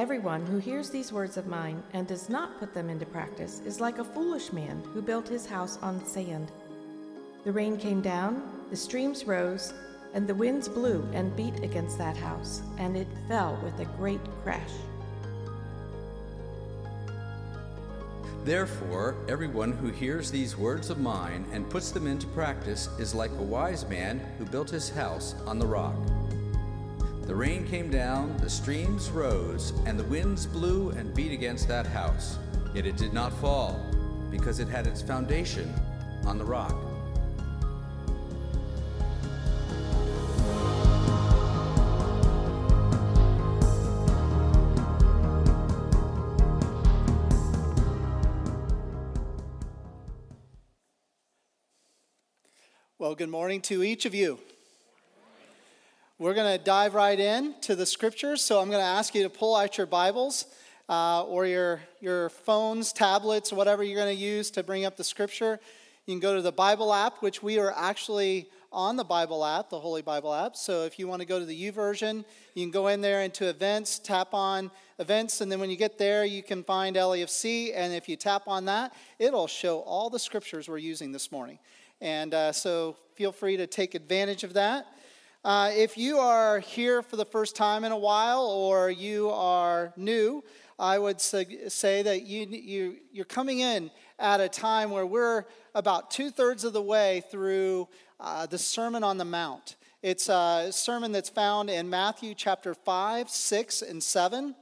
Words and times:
Everyone 0.00 0.46
who 0.46 0.56
hears 0.56 0.88
these 0.88 1.12
words 1.12 1.36
of 1.36 1.46
mine 1.46 1.82
and 1.92 2.06
does 2.06 2.30
not 2.30 2.58
put 2.58 2.72
them 2.72 2.88
into 2.88 3.04
practice 3.04 3.60
is 3.66 3.82
like 3.82 3.98
a 3.98 4.04
foolish 4.04 4.50
man 4.50 4.82
who 4.94 5.02
built 5.02 5.28
his 5.28 5.44
house 5.44 5.78
on 5.82 6.02
sand. 6.06 6.50
The 7.44 7.52
rain 7.52 7.76
came 7.76 8.00
down, 8.00 8.42
the 8.70 8.78
streams 8.78 9.26
rose, 9.26 9.74
and 10.14 10.26
the 10.26 10.34
winds 10.34 10.70
blew 10.70 11.06
and 11.12 11.36
beat 11.36 11.62
against 11.62 11.98
that 11.98 12.16
house, 12.16 12.62
and 12.78 12.96
it 12.96 13.08
fell 13.28 13.60
with 13.62 13.78
a 13.78 13.84
great 13.98 14.22
crash. 14.42 14.72
Therefore, 18.42 19.16
everyone 19.28 19.72
who 19.72 19.88
hears 19.88 20.30
these 20.30 20.56
words 20.56 20.88
of 20.88 20.98
mine 20.98 21.44
and 21.52 21.68
puts 21.68 21.90
them 21.90 22.06
into 22.06 22.26
practice 22.28 22.88
is 22.98 23.14
like 23.14 23.32
a 23.32 23.42
wise 23.42 23.86
man 23.86 24.18
who 24.38 24.46
built 24.46 24.70
his 24.70 24.88
house 24.88 25.34
on 25.44 25.58
the 25.58 25.66
rock. 25.66 25.94
The 27.30 27.36
rain 27.36 27.64
came 27.64 27.90
down, 27.92 28.36
the 28.38 28.50
streams 28.50 29.08
rose, 29.08 29.72
and 29.86 29.96
the 29.96 30.02
winds 30.02 30.46
blew 30.46 30.90
and 30.90 31.14
beat 31.14 31.30
against 31.30 31.68
that 31.68 31.86
house. 31.86 32.38
Yet 32.74 32.86
it 32.86 32.96
did 32.96 33.12
not 33.12 33.32
fall, 33.34 33.80
because 34.32 34.58
it 34.58 34.66
had 34.66 34.88
its 34.88 35.00
foundation 35.00 35.72
on 36.26 36.38
the 36.38 36.44
rock. 36.44 36.74
Well, 52.98 53.14
good 53.14 53.28
morning 53.28 53.60
to 53.60 53.84
each 53.84 54.04
of 54.04 54.16
you. 54.16 54.40
We're 56.20 56.34
going 56.34 56.58
to 56.58 56.62
dive 56.62 56.94
right 56.94 57.18
in 57.18 57.54
to 57.62 57.74
the 57.74 57.86
scriptures. 57.86 58.42
So 58.42 58.60
I'm 58.60 58.68
going 58.68 58.82
to 58.82 58.86
ask 58.86 59.14
you 59.14 59.22
to 59.22 59.30
pull 59.30 59.56
out 59.56 59.78
your 59.78 59.86
Bibles 59.86 60.44
uh, 60.86 61.24
or 61.24 61.46
your, 61.46 61.80
your 62.02 62.28
phones, 62.28 62.92
tablets, 62.92 63.54
whatever 63.54 63.82
you're 63.82 63.96
going 63.96 64.14
to 64.14 64.22
use 64.22 64.50
to 64.50 64.62
bring 64.62 64.84
up 64.84 64.98
the 64.98 65.02
scripture. 65.02 65.58
You 66.04 66.12
can 66.12 66.20
go 66.20 66.36
to 66.36 66.42
the 66.42 66.52
Bible 66.52 66.92
app, 66.92 67.22
which 67.22 67.42
we 67.42 67.58
are 67.58 67.72
actually 67.74 68.50
on 68.70 68.96
the 68.96 69.04
Bible 69.04 69.46
app, 69.46 69.70
the 69.70 69.80
Holy 69.80 70.02
Bible 70.02 70.34
app. 70.34 70.56
So 70.56 70.84
if 70.84 70.98
you 70.98 71.08
want 71.08 71.22
to 71.22 71.26
go 71.26 71.38
to 71.38 71.46
the 71.46 71.72
YouVersion, 71.72 72.26
you 72.52 72.64
can 72.64 72.70
go 72.70 72.88
in 72.88 73.00
there 73.00 73.22
into 73.22 73.48
events, 73.48 73.98
tap 73.98 74.34
on 74.34 74.70
events, 74.98 75.40
and 75.40 75.50
then 75.50 75.58
when 75.58 75.70
you 75.70 75.76
get 75.76 75.96
there, 75.96 76.26
you 76.26 76.42
can 76.42 76.62
find 76.64 76.96
LEFC. 76.96 77.72
And 77.74 77.94
if 77.94 78.10
you 78.10 78.16
tap 78.16 78.42
on 78.46 78.66
that, 78.66 78.94
it'll 79.18 79.46
show 79.46 79.78
all 79.78 80.10
the 80.10 80.18
scriptures 80.18 80.68
we're 80.68 80.76
using 80.76 81.12
this 81.12 81.32
morning. 81.32 81.58
And 82.02 82.34
uh, 82.34 82.52
so 82.52 82.98
feel 83.14 83.32
free 83.32 83.56
to 83.56 83.66
take 83.66 83.94
advantage 83.94 84.44
of 84.44 84.52
that. 84.52 84.86
Uh, 85.42 85.70
if 85.74 85.96
you 85.96 86.18
are 86.18 86.58
here 86.60 87.00
for 87.00 87.16
the 87.16 87.24
first 87.24 87.56
time 87.56 87.82
in 87.84 87.92
a 87.92 87.98
while 87.98 88.44
or 88.44 88.90
you 88.90 89.30
are 89.30 89.90
new, 89.96 90.44
I 90.78 90.98
would 90.98 91.18
say 91.18 92.02
that 92.02 92.26
you, 92.26 92.46
you, 92.46 92.96
you're 93.10 93.24
coming 93.24 93.60
in 93.60 93.90
at 94.18 94.40
a 94.40 94.50
time 94.50 94.90
where 94.90 95.06
we're 95.06 95.46
about 95.74 96.10
two 96.10 96.30
thirds 96.30 96.64
of 96.64 96.74
the 96.74 96.82
way 96.82 97.22
through 97.30 97.88
uh, 98.18 98.44
the 98.44 98.58
Sermon 98.58 99.02
on 99.02 99.16
the 99.16 99.24
Mount. 99.24 99.76
It's 100.02 100.28
a 100.28 100.68
sermon 100.72 101.10
that's 101.10 101.30
found 101.30 101.70
in 101.70 101.88
Matthew 101.88 102.34
chapter 102.34 102.74
5, 102.74 103.30
6, 103.30 103.80
and 103.80 104.02
7, 104.02 104.54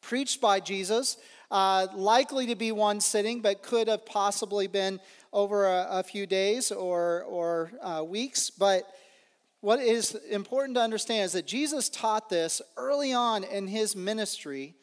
preached 0.00 0.40
by 0.40 0.60
Jesus, 0.60 1.18
uh, 1.50 1.88
likely 1.94 2.46
to 2.46 2.54
be 2.54 2.72
one 2.72 3.02
sitting, 3.02 3.42
but 3.42 3.62
could 3.62 3.88
have 3.88 4.06
possibly 4.06 4.66
been 4.66 4.98
over 5.30 5.66
a, 5.66 5.86
a 5.90 6.02
few 6.02 6.26
days 6.26 6.72
or, 6.72 7.24
or 7.24 7.72
uh, 7.82 8.02
weeks. 8.02 8.48
But 8.48 8.84
what 9.60 9.78
is 9.78 10.14
important 10.30 10.76
to 10.76 10.82
understand 10.82 11.26
is 11.26 11.32
that 11.32 11.46
Jesus 11.46 11.88
taught 11.88 12.30
this 12.30 12.62
early 12.76 13.12
on 13.12 13.44
in 13.44 13.66
his 13.66 13.94
ministry, 13.94 14.74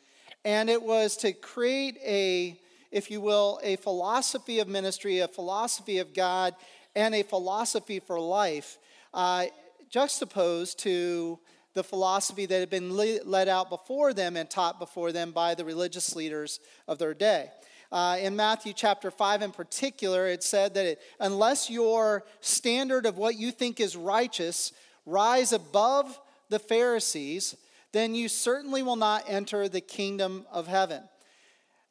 and 0.45 0.69
it 0.69 0.81
was 0.81 1.17
to 1.17 1.33
create 1.33 1.97
a, 2.05 2.59
if 2.91 3.09
you 3.09 3.19
will, 3.19 3.59
a 3.63 3.75
philosophy 3.77 4.59
of 4.59 4.67
ministry, 4.67 5.19
a 5.19 5.27
philosophy 5.27 5.97
of 5.97 6.13
God, 6.13 6.55
and 6.95 7.15
a 7.15 7.23
philosophy 7.23 7.99
for 7.99 8.19
life, 8.19 8.77
uh, 9.13 9.45
juxtaposed 9.89 10.79
to 10.79 11.39
the 11.73 11.83
philosophy 11.83 12.45
that 12.45 12.59
had 12.59 12.69
been 12.69 12.95
led 12.95 13.47
out 13.47 13.69
before 13.69 14.13
them 14.13 14.35
and 14.35 14.49
taught 14.49 14.79
before 14.79 15.11
them 15.11 15.31
by 15.31 15.53
the 15.53 15.65
religious 15.65 16.15
leaders 16.15 16.59
of 16.87 16.97
their 16.97 17.13
day. 17.13 17.51
Uh, 17.91 18.17
in 18.19 18.35
Matthew 18.35 18.73
chapter 18.73 19.11
5 19.11 19.41
in 19.41 19.51
particular, 19.51 20.27
it 20.27 20.43
said 20.43 20.73
that 20.73 20.85
it, 20.85 21.01
unless 21.19 21.69
your 21.69 22.25
standard 22.41 23.05
of 23.05 23.17
what 23.17 23.35
you 23.35 23.51
think 23.51 23.79
is 23.79 23.95
righteous 23.95 24.73
rise 25.05 25.53
above 25.53 26.19
the 26.49 26.59
Pharisees, 26.59 27.55
then 27.93 28.13
you 28.13 28.27
certainly 28.27 28.83
will 28.83 28.95
not 28.95 29.23
enter 29.27 29.69
the 29.69 29.81
kingdom 29.81 30.45
of 30.51 30.67
heaven. 30.67 31.03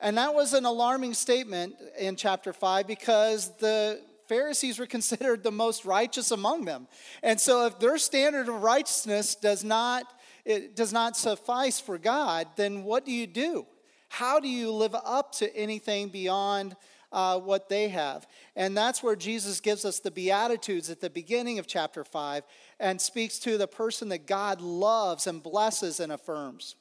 And 0.01 0.19
that 0.19 0.35
was 0.35 0.53
an 0.53 0.67
alarming 0.67 1.15
statement 1.15 1.75
in 1.99 2.17
chapter 2.17 2.53
5 2.53 2.87
because 2.87 3.57
the 3.59 4.01
Pharisees 4.29 4.79
were 4.79 4.87
considered 4.97 5.43
the 5.43 5.53
most 5.53 5.85
righteous 5.85 6.31
among 6.31 6.65
them. 6.65 6.89
And 7.23 7.41
so 7.41 7.67
if 7.67 7.79
their 7.79 7.99
standard 7.99 8.49
of 8.49 8.63
righteousness 8.63 9.35
does 9.35 9.65
not 9.65 10.07
it 10.45 10.77
does 10.77 10.93
not 10.93 11.17
suffice 11.17 11.81
for 11.81 11.99
God, 11.99 12.47
then 12.55 12.85
what 12.85 13.05
do 13.05 13.11
you 13.11 13.27
do? 13.27 13.67
How 14.17 14.41
do 14.41 14.49
you 14.49 14.73
live 14.73 14.95
up 14.95 15.33
to 15.33 15.55
anything 15.55 16.09
beyond 16.09 16.75
uh, 17.13 17.39
what 17.39 17.69
they 17.69 17.91
have? 17.91 18.27
And 18.57 18.75
that's 18.75 19.03
where 19.03 19.15
Jesus 19.15 19.61
gives 19.61 19.85
us 19.85 19.99
the 19.99 20.11
Beatitudes 20.11 20.89
at 20.89 21.03
the 21.03 21.11
beginning 21.11 21.59
of 21.59 21.67
chapter 21.67 22.03
5 22.03 22.43
and 22.81 22.99
speaks 22.99 23.39
to 23.41 23.59
the 23.59 23.67
person 23.67 24.09
that 24.09 24.27
God 24.27 24.63
loves 24.63 25.27
and 25.27 25.43
blesses 25.43 26.01
and 26.01 26.11
affirms. 26.11 26.77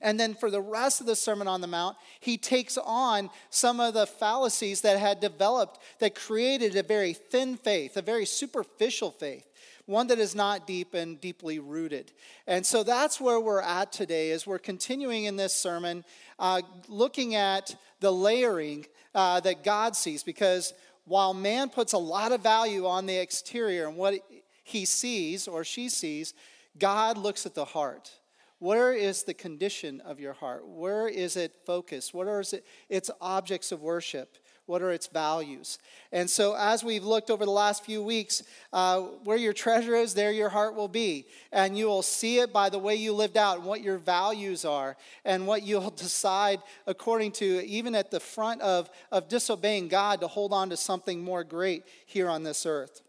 And 0.00 0.18
then 0.18 0.34
for 0.34 0.48
the 0.48 0.60
rest 0.60 1.00
of 1.00 1.08
the 1.08 1.16
Sermon 1.16 1.48
on 1.48 1.60
the 1.60 1.66
Mount, 1.66 1.96
he 2.20 2.38
takes 2.38 2.78
on 2.78 3.30
some 3.50 3.80
of 3.80 3.94
the 3.94 4.06
fallacies 4.06 4.82
that 4.82 5.00
had 5.00 5.18
developed 5.18 5.80
that 5.98 6.14
created 6.14 6.76
a 6.76 6.84
very 6.84 7.14
thin 7.14 7.56
faith, 7.56 7.96
a 7.96 8.02
very 8.02 8.26
superficial 8.26 9.10
faith 9.10 9.44
one 9.86 10.06
that 10.06 10.18
is 10.18 10.34
not 10.34 10.66
deep 10.66 10.94
and 10.94 11.20
deeply 11.20 11.58
rooted. 11.58 12.12
And 12.46 12.64
so 12.64 12.82
that's 12.82 13.20
where 13.20 13.38
we're 13.38 13.60
at 13.60 13.92
today 13.92 14.30
as 14.30 14.46
we're 14.46 14.58
continuing 14.58 15.24
in 15.24 15.36
this 15.36 15.54
sermon, 15.54 16.04
uh, 16.38 16.62
looking 16.88 17.34
at 17.34 17.74
the 18.00 18.10
layering 18.10 18.86
uh, 19.14 19.40
that 19.40 19.64
God 19.64 19.96
sees. 19.96 20.22
Because 20.22 20.72
while 21.04 21.34
man 21.34 21.68
puts 21.68 21.92
a 21.92 21.98
lot 21.98 22.32
of 22.32 22.42
value 22.42 22.86
on 22.86 23.06
the 23.06 23.16
exterior 23.16 23.86
and 23.88 23.96
what 23.96 24.14
he 24.62 24.84
sees 24.84 25.46
or 25.46 25.64
she 25.64 25.88
sees, 25.88 26.34
God 26.78 27.18
looks 27.18 27.46
at 27.46 27.54
the 27.54 27.64
heart. 27.64 28.10
Where 28.58 28.94
is 28.94 29.24
the 29.24 29.34
condition 29.34 30.00
of 30.00 30.18
your 30.18 30.32
heart? 30.32 30.66
Where 30.66 31.06
is 31.06 31.36
it 31.36 31.54
focused? 31.66 32.14
What 32.14 32.26
are 32.26 32.42
its 32.88 33.10
objects 33.20 33.72
of 33.72 33.82
worship? 33.82 34.38
What 34.66 34.80
are 34.80 34.92
its 34.92 35.08
values? 35.08 35.78
And 36.10 36.28
so, 36.28 36.54
as 36.56 36.82
we've 36.82 37.04
looked 37.04 37.30
over 37.30 37.44
the 37.44 37.50
last 37.50 37.84
few 37.84 38.02
weeks, 38.02 38.42
uh, 38.72 39.00
where 39.24 39.36
your 39.36 39.52
treasure 39.52 39.94
is, 39.94 40.14
there 40.14 40.32
your 40.32 40.48
heart 40.48 40.74
will 40.74 40.88
be. 40.88 41.26
And 41.52 41.76
you 41.76 41.86
will 41.86 42.02
see 42.02 42.38
it 42.38 42.50
by 42.50 42.70
the 42.70 42.78
way 42.78 42.94
you 42.94 43.12
lived 43.12 43.36
out 43.36 43.58
and 43.58 43.66
what 43.66 43.82
your 43.82 43.98
values 43.98 44.64
are 44.64 44.96
and 45.24 45.46
what 45.46 45.62
you'll 45.66 45.90
decide 45.90 46.60
according 46.86 47.32
to, 47.32 47.66
even 47.66 47.94
at 47.94 48.10
the 48.10 48.20
front 48.20 48.62
of, 48.62 48.88
of 49.12 49.28
disobeying 49.28 49.88
God, 49.88 50.20
to 50.20 50.28
hold 50.28 50.54
on 50.54 50.70
to 50.70 50.78
something 50.78 51.22
more 51.22 51.44
great 51.44 51.84
here 52.06 52.30
on 52.30 52.42
this 52.42 52.64
earth. 52.64 53.02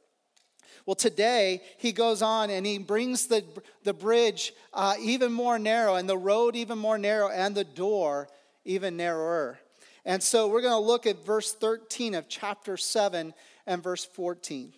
Well, 0.85 0.95
today 0.95 1.61
he 1.77 1.93
goes 1.93 2.21
on 2.21 2.49
and 2.49 2.65
he 2.65 2.77
brings 2.77 3.27
the, 3.27 3.43
the 3.83 3.93
bridge 3.93 4.53
uh, 4.73 4.95
even 4.99 5.31
more 5.31 5.57
narrow 5.57 5.95
and 5.95 6.07
the 6.07 6.17
road 6.17 6.55
even 6.55 6.77
more 6.77 6.97
narrow 6.97 7.29
and 7.29 7.55
the 7.55 7.63
door 7.63 8.27
even 8.65 8.97
narrower. 8.97 9.57
And 10.05 10.21
so 10.21 10.47
we're 10.47 10.61
going 10.61 10.73
to 10.73 10.87
look 10.87 11.07
at 11.07 11.25
verse 11.25 11.53
13 11.53 12.13
of 12.13 12.29
chapter 12.29 12.77
7 12.77 13.33
and 13.65 13.83
verse 13.83 14.05
14. 14.05 14.73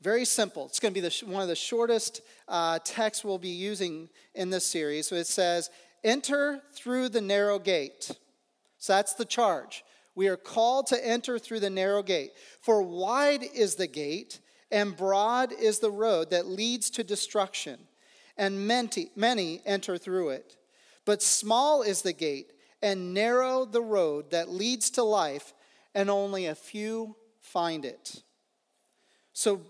Very 0.00 0.24
simple. 0.24 0.66
It's 0.66 0.80
going 0.80 0.92
to 0.92 1.00
be 1.00 1.06
the, 1.06 1.24
one 1.26 1.40
of 1.40 1.48
the 1.48 1.54
shortest 1.54 2.20
uh, 2.48 2.78
texts 2.84 3.24
we'll 3.24 3.38
be 3.38 3.48
using 3.48 4.08
in 4.34 4.50
this 4.50 4.66
series. 4.66 5.06
So 5.06 5.14
it 5.14 5.26
says, 5.26 5.70
Enter 6.02 6.60
through 6.74 7.08
the 7.08 7.22
narrow 7.22 7.58
gate. 7.58 8.10
So 8.76 8.92
that's 8.92 9.14
the 9.14 9.24
charge. 9.24 9.82
We 10.14 10.28
are 10.28 10.36
called 10.36 10.88
to 10.88 11.06
enter 11.06 11.38
through 11.38 11.60
the 11.60 11.70
narrow 11.70 12.02
gate. 12.02 12.32
For 12.60 12.82
wide 12.82 13.42
is 13.54 13.76
the 13.76 13.86
gate, 13.86 14.40
and 14.70 14.96
broad 14.96 15.52
is 15.52 15.78
the 15.78 15.90
road 15.90 16.30
that 16.30 16.46
leads 16.46 16.90
to 16.90 17.04
destruction, 17.04 17.78
and 18.36 18.66
many, 18.68 19.10
many 19.16 19.62
enter 19.64 19.96
through 19.96 20.30
it. 20.30 20.56
But 21.06 21.22
small 21.22 21.82
is 21.82 22.02
the 22.02 22.12
gate 22.12 22.52
and 22.84 23.14
narrow 23.14 23.64
the 23.64 23.80
road 23.80 24.30
that 24.30 24.50
leads 24.50 24.90
to 24.90 25.02
life, 25.02 25.54
and 25.94 26.10
only 26.10 26.44
a 26.44 26.54
few 26.54 27.16
find 27.40 27.82
it. 27.86 28.22
So, 29.32 29.62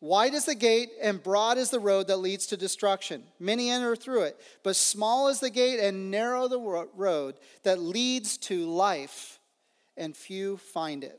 wide 0.00 0.34
is 0.34 0.44
the 0.44 0.54
gate, 0.54 0.90
and 1.02 1.20
broad 1.20 1.58
is 1.58 1.70
the 1.70 1.80
road 1.80 2.06
that 2.06 2.18
leads 2.18 2.46
to 2.46 2.56
destruction. 2.56 3.24
Many 3.40 3.70
enter 3.70 3.96
through 3.96 4.22
it, 4.22 4.40
but 4.62 4.76
small 4.76 5.26
is 5.26 5.40
the 5.40 5.50
gate, 5.50 5.80
and 5.80 6.12
narrow 6.12 6.46
the 6.46 6.60
road 6.60 7.34
that 7.64 7.80
leads 7.80 8.36
to 8.38 8.64
life, 8.64 9.40
and 9.96 10.16
few 10.16 10.56
find 10.56 11.02
it. 11.02 11.18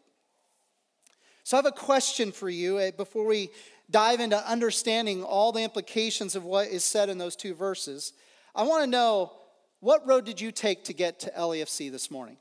So, 1.43 1.57
I 1.57 1.59
have 1.59 1.65
a 1.65 1.71
question 1.73 2.31
for 2.31 2.49
you 2.49 2.79
eh, 2.79 2.91
before 2.91 3.25
we 3.25 3.49
dive 3.89 4.21
into 4.21 4.49
understanding 4.49 5.21
all 5.21 5.51
the 5.51 5.63
implications 5.63 6.33
of 6.33 6.45
what 6.45 6.69
is 6.69 6.85
said 6.85 7.09
in 7.09 7.17
those 7.17 7.35
two 7.35 7.53
verses. 7.53 8.13
I 8.55 8.63
want 8.63 8.85
to 8.85 8.89
know 8.89 9.33
what 9.81 10.07
road 10.07 10.25
did 10.25 10.39
you 10.39 10.51
take 10.51 10.85
to 10.85 10.93
get 10.93 11.19
to 11.21 11.31
LEFC 11.31 11.91
this 11.91 12.09
morning? 12.09 12.37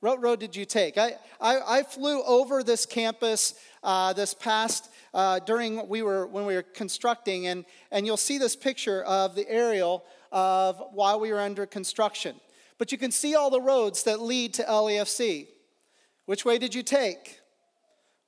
What 0.00 0.20
road 0.22 0.40
did 0.40 0.56
you 0.56 0.64
take? 0.64 0.98
I, 0.98 1.12
I, 1.40 1.78
I 1.78 1.82
flew 1.82 2.22
over 2.24 2.62
this 2.62 2.84
campus 2.84 3.54
uh, 3.82 4.12
this 4.14 4.34
past 4.34 4.90
uh, 5.12 5.38
during 5.40 5.88
we 5.88 6.02
were 6.02 6.26
when 6.26 6.44
we 6.44 6.54
were 6.54 6.62
constructing, 6.62 7.46
and, 7.46 7.64
and 7.90 8.04
you'll 8.04 8.16
see 8.16 8.36
this 8.36 8.56
picture 8.56 9.02
of 9.04 9.34
the 9.34 9.48
aerial 9.48 10.04
of 10.32 10.82
while 10.92 11.20
we 11.20 11.32
were 11.32 11.40
under 11.40 11.64
construction. 11.64 12.36
But 12.76 12.90
you 12.90 12.98
can 12.98 13.10
see 13.10 13.34
all 13.34 13.50
the 13.50 13.60
roads 13.60 14.02
that 14.02 14.20
lead 14.20 14.54
to 14.54 14.62
LEFC. 14.64 15.46
Which 16.26 16.44
way 16.44 16.58
did 16.58 16.74
you 16.74 16.82
take? 16.82 17.40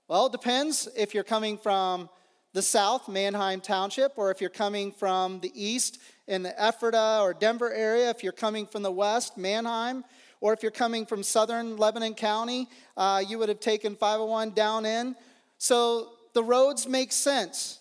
Well, 0.08 0.26
it 0.26 0.32
depends 0.32 0.88
if 0.96 1.14
you're 1.14 1.24
coming 1.24 1.58
from 1.58 2.08
the 2.56 2.62
south, 2.62 3.06
Manheim 3.06 3.61
Township, 3.61 4.14
or 4.17 4.31
if 4.31 4.41
you're 4.41 4.49
coming 4.49 4.91
from 4.91 5.41
the 5.41 5.53
east 5.55 6.00
in 6.26 6.43
the 6.43 6.55
Ephrata 6.58 7.20
or 7.20 7.35
Denver 7.35 7.70
area, 7.70 8.08
if 8.08 8.23
you're 8.23 8.32
coming 8.32 8.67
from 8.67 8.82
the 8.82 8.91
west, 8.91 9.37
Manheim, 9.37 10.05
or 10.41 10.55
if 10.55 10.62
you're 10.62 10.73
coming 10.73 11.05
from 11.05 11.23
southern 11.23 11.76
Lebanon 11.76 12.14
County, 12.14 12.67
uh, 12.97 13.23
you 13.29 13.38
would 13.38 13.50
have 13.50 13.61
taken 13.61 13.94
501 13.94 14.53
down 14.53 14.87
in. 14.87 15.14
So 15.58 16.12
the 16.32 16.43
roads 16.43 16.88
make 16.88 17.12
sense, 17.12 17.79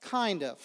kind 0.00 0.42
of. 0.42 0.58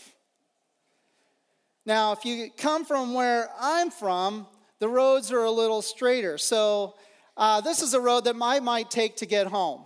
Now, 1.86 2.13
if 2.13 2.24
you 2.24 2.51
come 2.56 2.86
from 2.86 3.13
where 3.13 3.50
I'm 3.59 3.92
from, 3.92 4.48
the 4.80 4.88
roads 4.88 5.30
are 5.30 5.44
a 5.44 5.51
little 5.51 5.81
straighter. 5.81 6.38
So 6.38 6.95
uh, 7.36 7.59
this 7.59 7.81
is 7.81 7.94
a 7.95 8.00
road 8.00 8.24
that 8.24 8.36
I 8.42 8.62
might 8.62 8.89
take 8.89 9.18
to 9.18 9.25
get 9.25 9.48
home. 9.48 9.83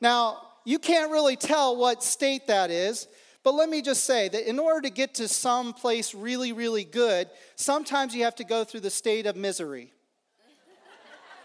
Now, 0.00 0.42
you 0.64 0.78
can't 0.78 1.10
really 1.10 1.36
tell 1.36 1.76
what 1.76 2.02
state 2.02 2.46
that 2.46 2.70
is, 2.70 3.08
but 3.42 3.54
let 3.54 3.68
me 3.68 3.80
just 3.80 4.04
say 4.04 4.28
that 4.28 4.48
in 4.48 4.58
order 4.58 4.82
to 4.82 4.90
get 4.90 5.14
to 5.14 5.28
some 5.28 5.72
place 5.72 6.14
really, 6.14 6.52
really 6.52 6.84
good, 6.84 7.28
sometimes 7.56 8.14
you 8.14 8.24
have 8.24 8.34
to 8.36 8.44
go 8.44 8.64
through 8.64 8.80
the 8.80 8.90
state 8.90 9.26
of 9.26 9.36
misery, 9.36 9.92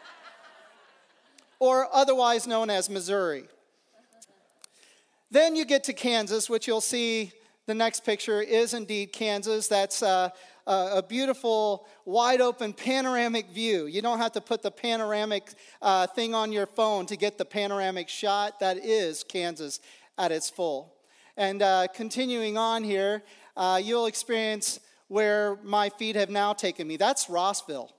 or 1.60 1.88
otherwise 1.94 2.46
known 2.48 2.70
as 2.70 2.90
Missouri. 2.90 3.46
Then 5.32 5.56
you 5.56 5.66
get 5.66 5.84
to 5.86 5.94
Kansas, 5.94 6.50
which 6.50 6.68
you'll 6.68 6.82
see 6.82 7.32
the 7.66 7.74
next 7.74 8.06
picture 8.06 8.42
is 8.42 8.74
indeed 8.74 9.14
Kansas. 9.14 9.68
That's 9.68 10.04
uh, 10.04 10.30
a 10.68 11.04
beautiful, 11.08 11.86
wide 12.06 12.42
open 12.42 12.74
panoramic 12.74 13.50
view. 13.50 13.86
You 13.86 14.02
don't 14.02 14.20
have 14.20 14.32
to 14.34 14.42
put 14.42 14.62
the 14.62 14.72
panoramic 14.72 15.52
uh, 15.82 16.08
thing 16.08 16.34
on 16.34 16.52
your 16.52 16.66
phone 16.66 17.06
to 17.08 17.16
get 17.16 17.38
the 17.38 17.46
panoramic 17.46 18.10
shot. 18.10 18.60
That 18.60 18.78
is 18.78 19.24
Kansas 19.24 19.80
at 20.18 20.32
its 20.32 20.50
full. 20.50 20.94
And 21.36 21.62
uh, 21.62 21.88
continuing 21.94 22.58
on 22.58 22.84
here, 22.84 23.24
uh, 23.58 23.82
you'll 23.84 24.06
experience 24.06 24.80
where 25.08 25.58
my 25.64 25.90
feet 25.90 26.16
have 26.16 26.30
now 26.30 26.54
taken 26.54 26.88
me. 26.88 26.98
That's 26.98 27.30
Rossville. 27.30 27.92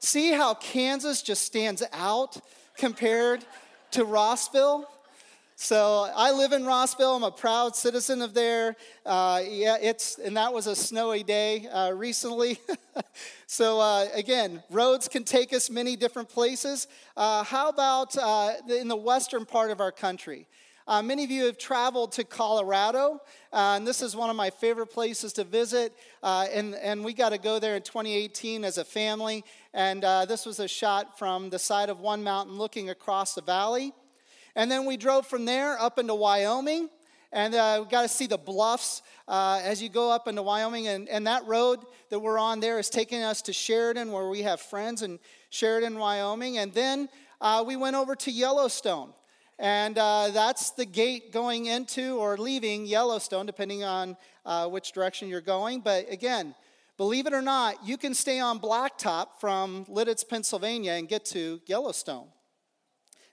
See 0.00 0.32
how 0.32 0.54
Kansas 0.54 1.22
just 1.22 1.44
stands 1.44 1.82
out 1.92 2.38
compared 2.76 3.44
to 3.90 4.04
Rossville? 4.04 4.88
So 5.60 6.08
I 6.14 6.30
live 6.30 6.52
in 6.52 6.64
Rossville. 6.64 7.16
I'm 7.16 7.24
a 7.24 7.32
proud 7.32 7.74
citizen 7.74 8.22
of 8.22 8.32
there. 8.32 8.76
Uh, 9.04 9.42
yeah, 9.44 9.76
it's 9.82 10.16
and 10.16 10.36
that 10.36 10.52
was 10.52 10.68
a 10.68 10.76
snowy 10.76 11.24
day 11.24 11.66
uh, 11.66 11.90
recently. 11.90 12.60
so 13.48 13.80
uh, 13.80 14.06
again, 14.14 14.62
roads 14.70 15.08
can 15.08 15.24
take 15.24 15.52
us 15.52 15.68
many 15.68 15.96
different 15.96 16.28
places. 16.28 16.86
Uh, 17.16 17.42
how 17.42 17.68
about 17.68 18.16
uh, 18.16 18.52
in 18.70 18.86
the 18.86 18.94
western 18.94 19.44
part 19.44 19.72
of 19.72 19.80
our 19.80 19.90
country? 19.90 20.46
Uh, 20.86 21.02
many 21.02 21.24
of 21.24 21.30
you 21.32 21.46
have 21.46 21.58
traveled 21.58 22.12
to 22.12 22.22
Colorado, 22.22 23.20
and 23.52 23.84
this 23.84 24.00
is 24.00 24.14
one 24.14 24.30
of 24.30 24.36
my 24.36 24.50
favorite 24.50 24.86
places 24.86 25.32
to 25.32 25.42
visit. 25.42 25.92
and, 26.22 26.76
and 26.76 27.04
we 27.04 27.12
got 27.12 27.30
to 27.30 27.38
go 27.38 27.58
there 27.58 27.74
in 27.74 27.82
2018 27.82 28.62
as 28.64 28.78
a 28.78 28.84
family. 28.84 29.44
And 29.74 30.04
this 30.28 30.46
was 30.46 30.60
a 30.60 30.68
shot 30.68 31.18
from 31.18 31.50
the 31.50 31.58
side 31.58 31.88
of 31.88 31.98
one 31.98 32.22
mountain 32.22 32.56
looking 32.56 32.90
across 32.90 33.34
the 33.34 33.42
valley. 33.42 33.92
And 34.58 34.68
then 34.68 34.86
we 34.86 34.96
drove 34.96 35.24
from 35.24 35.44
there 35.44 35.80
up 35.80 36.00
into 36.00 36.16
Wyoming, 36.16 36.90
and 37.30 37.54
uh, 37.54 37.82
we 37.84 37.88
got 37.88 38.02
to 38.02 38.08
see 38.08 38.26
the 38.26 38.36
bluffs 38.36 39.02
uh, 39.28 39.60
as 39.62 39.80
you 39.80 39.88
go 39.88 40.10
up 40.10 40.26
into 40.26 40.42
Wyoming. 40.42 40.88
And, 40.88 41.08
and 41.08 41.28
that 41.28 41.46
road 41.46 41.78
that 42.10 42.18
we're 42.18 42.40
on 42.40 42.58
there 42.58 42.80
is 42.80 42.90
taking 42.90 43.22
us 43.22 43.40
to 43.42 43.52
Sheridan, 43.52 44.10
where 44.10 44.28
we 44.28 44.42
have 44.42 44.60
friends 44.60 45.02
in 45.02 45.20
Sheridan, 45.50 45.96
Wyoming. 45.96 46.58
And 46.58 46.74
then 46.74 47.08
uh, 47.40 47.62
we 47.64 47.76
went 47.76 47.94
over 47.94 48.16
to 48.16 48.32
Yellowstone. 48.32 49.14
And 49.60 49.96
uh, 49.96 50.30
that's 50.32 50.72
the 50.72 50.86
gate 50.86 51.30
going 51.32 51.66
into 51.66 52.16
or 52.16 52.36
leaving 52.36 52.84
Yellowstone, 52.84 53.46
depending 53.46 53.84
on 53.84 54.16
uh, 54.44 54.66
which 54.66 54.90
direction 54.90 55.28
you're 55.28 55.40
going. 55.40 55.82
But 55.82 56.12
again, 56.12 56.52
believe 56.96 57.28
it 57.28 57.32
or 57.32 57.42
not, 57.42 57.86
you 57.86 57.96
can 57.96 58.12
stay 58.12 58.40
on 58.40 58.58
blacktop 58.58 59.38
from 59.38 59.84
Lititz, 59.84 60.28
Pennsylvania, 60.28 60.94
and 60.94 61.08
get 61.08 61.24
to 61.26 61.60
Yellowstone. 61.66 62.26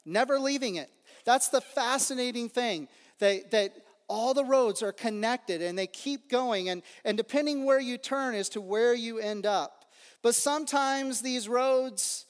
Never 0.05 0.37
leaving 0.37 0.75
it. 0.75 0.91
That's 1.25 1.49
the 1.49 1.61
fascinating 1.61 2.49
thing 2.49 2.87
that, 3.19 3.51
that 3.51 3.73
all 4.07 4.33
the 4.33 4.45
roads 4.45 4.83
are 4.83 4.91
connected 4.91 5.61
and 5.61 5.77
they 5.77 5.87
keep 5.87 6.29
going, 6.29 6.69
and, 6.69 6.83
and 7.03 7.17
depending 7.17 7.65
where 7.65 7.79
you 7.79 7.97
turn 7.97 8.35
as 8.35 8.49
to 8.49 8.61
where 8.61 8.93
you 8.93 9.19
end 9.19 9.45
up. 9.45 9.85
But 10.21 10.35
sometimes 10.35 11.21
these 11.21 11.49
roads 11.49 12.25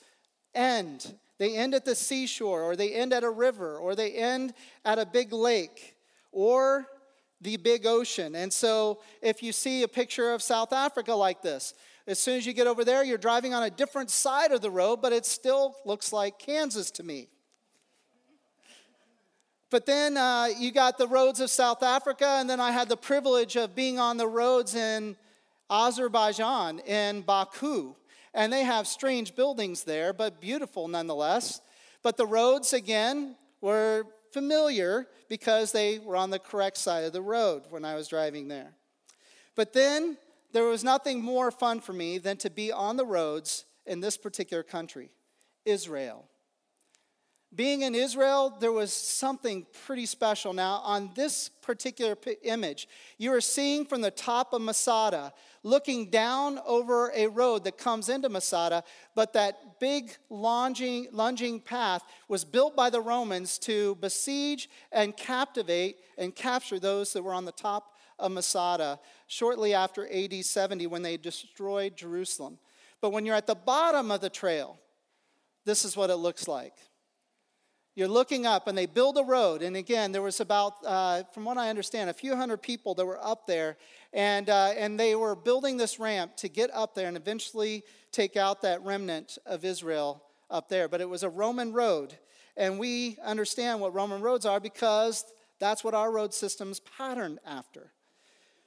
end. 0.53 1.13
They 1.37 1.55
end 1.55 1.73
at 1.75 1.85
the 1.85 1.95
seashore, 1.95 2.63
or 2.63 2.75
they 2.75 2.93
end 2.93 3.13
at 3.13 3.23
a 3.23 3.29
river, 3.29 3.77
or 3.77 3.95
they 3.95 4.11
end 4.13 4.53
at 4.85 4.99
a 4.99 5.05
big 5.05 5.33
lake, 5.33 5.95
or 6.31 6.87
the 7.41 7.57
big 7.57 7.85
ocean. 7.85 8.35
And 8.35 8.51
so, 8.51 9.01
if 9.21 9.43
you 9.43 9.51
see 9.51 9.83
a 9.83 9.87
picture 9.87 10.31
of 10.31 10.41
South 10.41 10.71
Africa 10.71 11.13
like 11.13 11.41
this, 11.41 11.73
as 12.07 12.19
soon 12.19 12.37
as 12.37 12.45
you 12.45 12.53
get 12.53 12.67
over 12.67 12.85
there, 12.85 13.03
you're 13.03 13.17
driving 13.17 13.53
on 13.53 13.63
a 13.63 13.69
different 13.69 14.09
side 14.09 14.51
of 14.51 14.61
the 14.61 14.71
road, 14.71 15.01
but 15.01 15.11
it 15.11 15.25
still 15.25 15.75
looks 15.85 16.13
like 16.13 16.39
Kansas 16.39 16.91
to 16.91 17.03
me. 17.03 17.27
But 19.71 19.85
then 19.85 20.15
uh, 20.15 20.49
you 20.57 20.71
got 20.71 20.97
the 20.97 21.07
roads 21.07 21.39
of 21.39 21.49
South 21.49 21.81
Africa, 21.81 22.37
and 22.39 22.49
then 22.49 22.59
I 22.59 22.71
had 22.71 22.87
the 22.87 22.97
privilege 22.97 23.55
of 23.55 23.75
being 23.75 23.99
on 23.99 24.17
the 24.17 24.27
roads 24.27 24.75
in 24.75 25.15
Azerbaijan, 25.69 26.79
in 26.79 27.21
Baku. 27.21 27.95
And 28.33 28.53
they 28.53 28.63
have 28.63 28.87
strange 28.87 29.35
buildings 29.35 29.83
there, 29.83 30.13
but 30.13 30.39
beautiful 30.39 30.87
nonetheless. 30.87 31.61
But 32.03 32.17
the 32.17 32.27
roads, 32.27 32.73
again, 32.73 33.35
were 33.61 34.05
familiar 34.31 35.07
because 35.29 35.71
they 35.71 35.97
were 35.97 36.15
on 36.15 36.29
the 36.29 36.39
correct 36.39 36.77
side 36.77 37.05
of 37.05 37.13
the 37.13 37.21
road 37.21 37.63
when 37.69 37.85
I 37.85 37.95
was 37.95 38.07
driving 38.07 38.47
there. 38.47 38.73
But 39.55 39.73
then 39.73 40.17
there 40.51 40.65
was 40.65 40.83
nothing 40.83 41.23
more 41.23 41.49
fun 41.49 41.79
for 41.79 41.93
me 41.93 42.17
than 42.19 42.37
to 42.37 42.49
be 42.49 42.71
on 42.71 42.97
the 42.97 43.05
roads 43.05 43.65
in 43.85 44.01
this 44.01 44.17
particular 44.17 44.61
country, 44.63 45.09
Israel 45.63 46.25
being 47.55 47.83
in 47.83 47.95
Israel, 47.95 48.55
there 48.59 48.71
was 48.71 48.91
something 48.91 49.65
pretty 49.85 50.05
special. 50.05 50.53
Now, 50.53 50.81
on 50.83 51.11
this 51.15 51.49
particular 51.61 52.17
image, 52.43 52.87
you 53.17 53.33
are 53.33 53.41
seeing 53.41 53.85
from 53.85 54.01
the 54.01 54.11
top 54.11 54.53
of 54.53 54.61
Masada, 54.61 55.33
looking 55.63 56.09
down 56.09 56.59
over 56.65 57.11
a 57.15 57.27
road 57.27 57.63
that 57.63 57.77
comes 57.77 58.09
into 58.09 58.29
Masada, 58.29 58.83
but 59.15 59.33
that 59.33 59.79
big 59.79 60.15
lunging, 60.29 61.07
lunging 61.11 61.59
path 61.59 62.03
was 62.27 62.43
built 62.43 62.75
by 62.75 62.89
the 62.89 63.01
Romans 63.01 63.57
to 63.59 63.95
besiege 63.95 64.69
and 64.91 65.15
captivate 65.15 65.97
and 66.17 66.35
capture 66.35 66.79
those 66.79 67.13
that 67.13 67.23
were 67.23 67.33
on 67.33 67.45
the 67.45 67.51
top 67.51 67.93
of 68.19 68.31
Masada 68.31 68.99
shortly 69.27 69.73
after 69.73 70.07
AD 70.11 70.43
70 70.43 70.87
when 70.87 71.01
they 71.01 71.17
destroyed 71.17 71.95
Jerusalem. 71.95 72.59
But 73.01 73.11
when 73.11 73.25
you're 73.25 73.35
at 73.35 73.47
the 73.47 73.55
bottom 73.55 74.11
of 74.11 74.21
the 74.21 74.29
trail, 74.29 74.79
this 75.65 75.85
is 75.85 75.97
what 75.97 76.09
it 76.09 76.15
looks 76.15 76.47
like. 76.47 76.73
You're 77.97 78.09
looking 78.09 78.45
up, 78.45 78.67
and 78.67 78.77
they 78.77 78.87
build 78.87 79.17
a 79.17 79.23
road. 79.23 79.61
And 79.61 79.77
again, 79.77 80.11
there 80.11 80.21
was 80.21 80.41
about, 80.41 80.73
uh, 80.85 81.23
from 81.33 81.45
what 81.45 81.57
I 81.57 81.69
understand, 81.69 82.09
a 82.09 82.13
few 82.13 82.35
hundred 82.35 82.61
people 82.61 82.93
that 82.95 83.05
were 83.05 83.23
up 83.25 83.47
there, 83.47 83.77
and 84.11 84.49
uh, 84.49 84.73
and 84.77 84.99
they 84.99 85.15
were 85.15 85.33
building 85.33 85.77
this 85.77 85.97
ramp 85.97 86.35
to 86.37 86.49
get 86.49 86.69
up 86.73 86.93
there 86.93 87.07
and 87.07 87.15
eventually 87.15 87.83
take 88.11 88.35
out 88.35 88.61
that 88.63 88.83
remnant 88.83 89.37
of 89.45 89.63
Israel 89.63 90.23
up 90.49 90.67
there. 90.67 90.89
But 90.89 90.99
it 90.99 91.07
was 91.07 91.23
a 91.23 91.29
Roman 91.29 91.71
road, 91.71 92.17
and 92.57 92.79
we 92.79 93.17
understand 93.23 93.79
what 93.79 93.93
Roman 93.93 94.21
roads 94.21 94.45
are 94.45 94.59
because 94.59 95.23
that's 95.59 95.81
what 95.81 95.93
our 95.93 96.11
road 96.11 96.33
system's 96.33 96.81
patterned 96.81 97.39
after. 97.45 97.93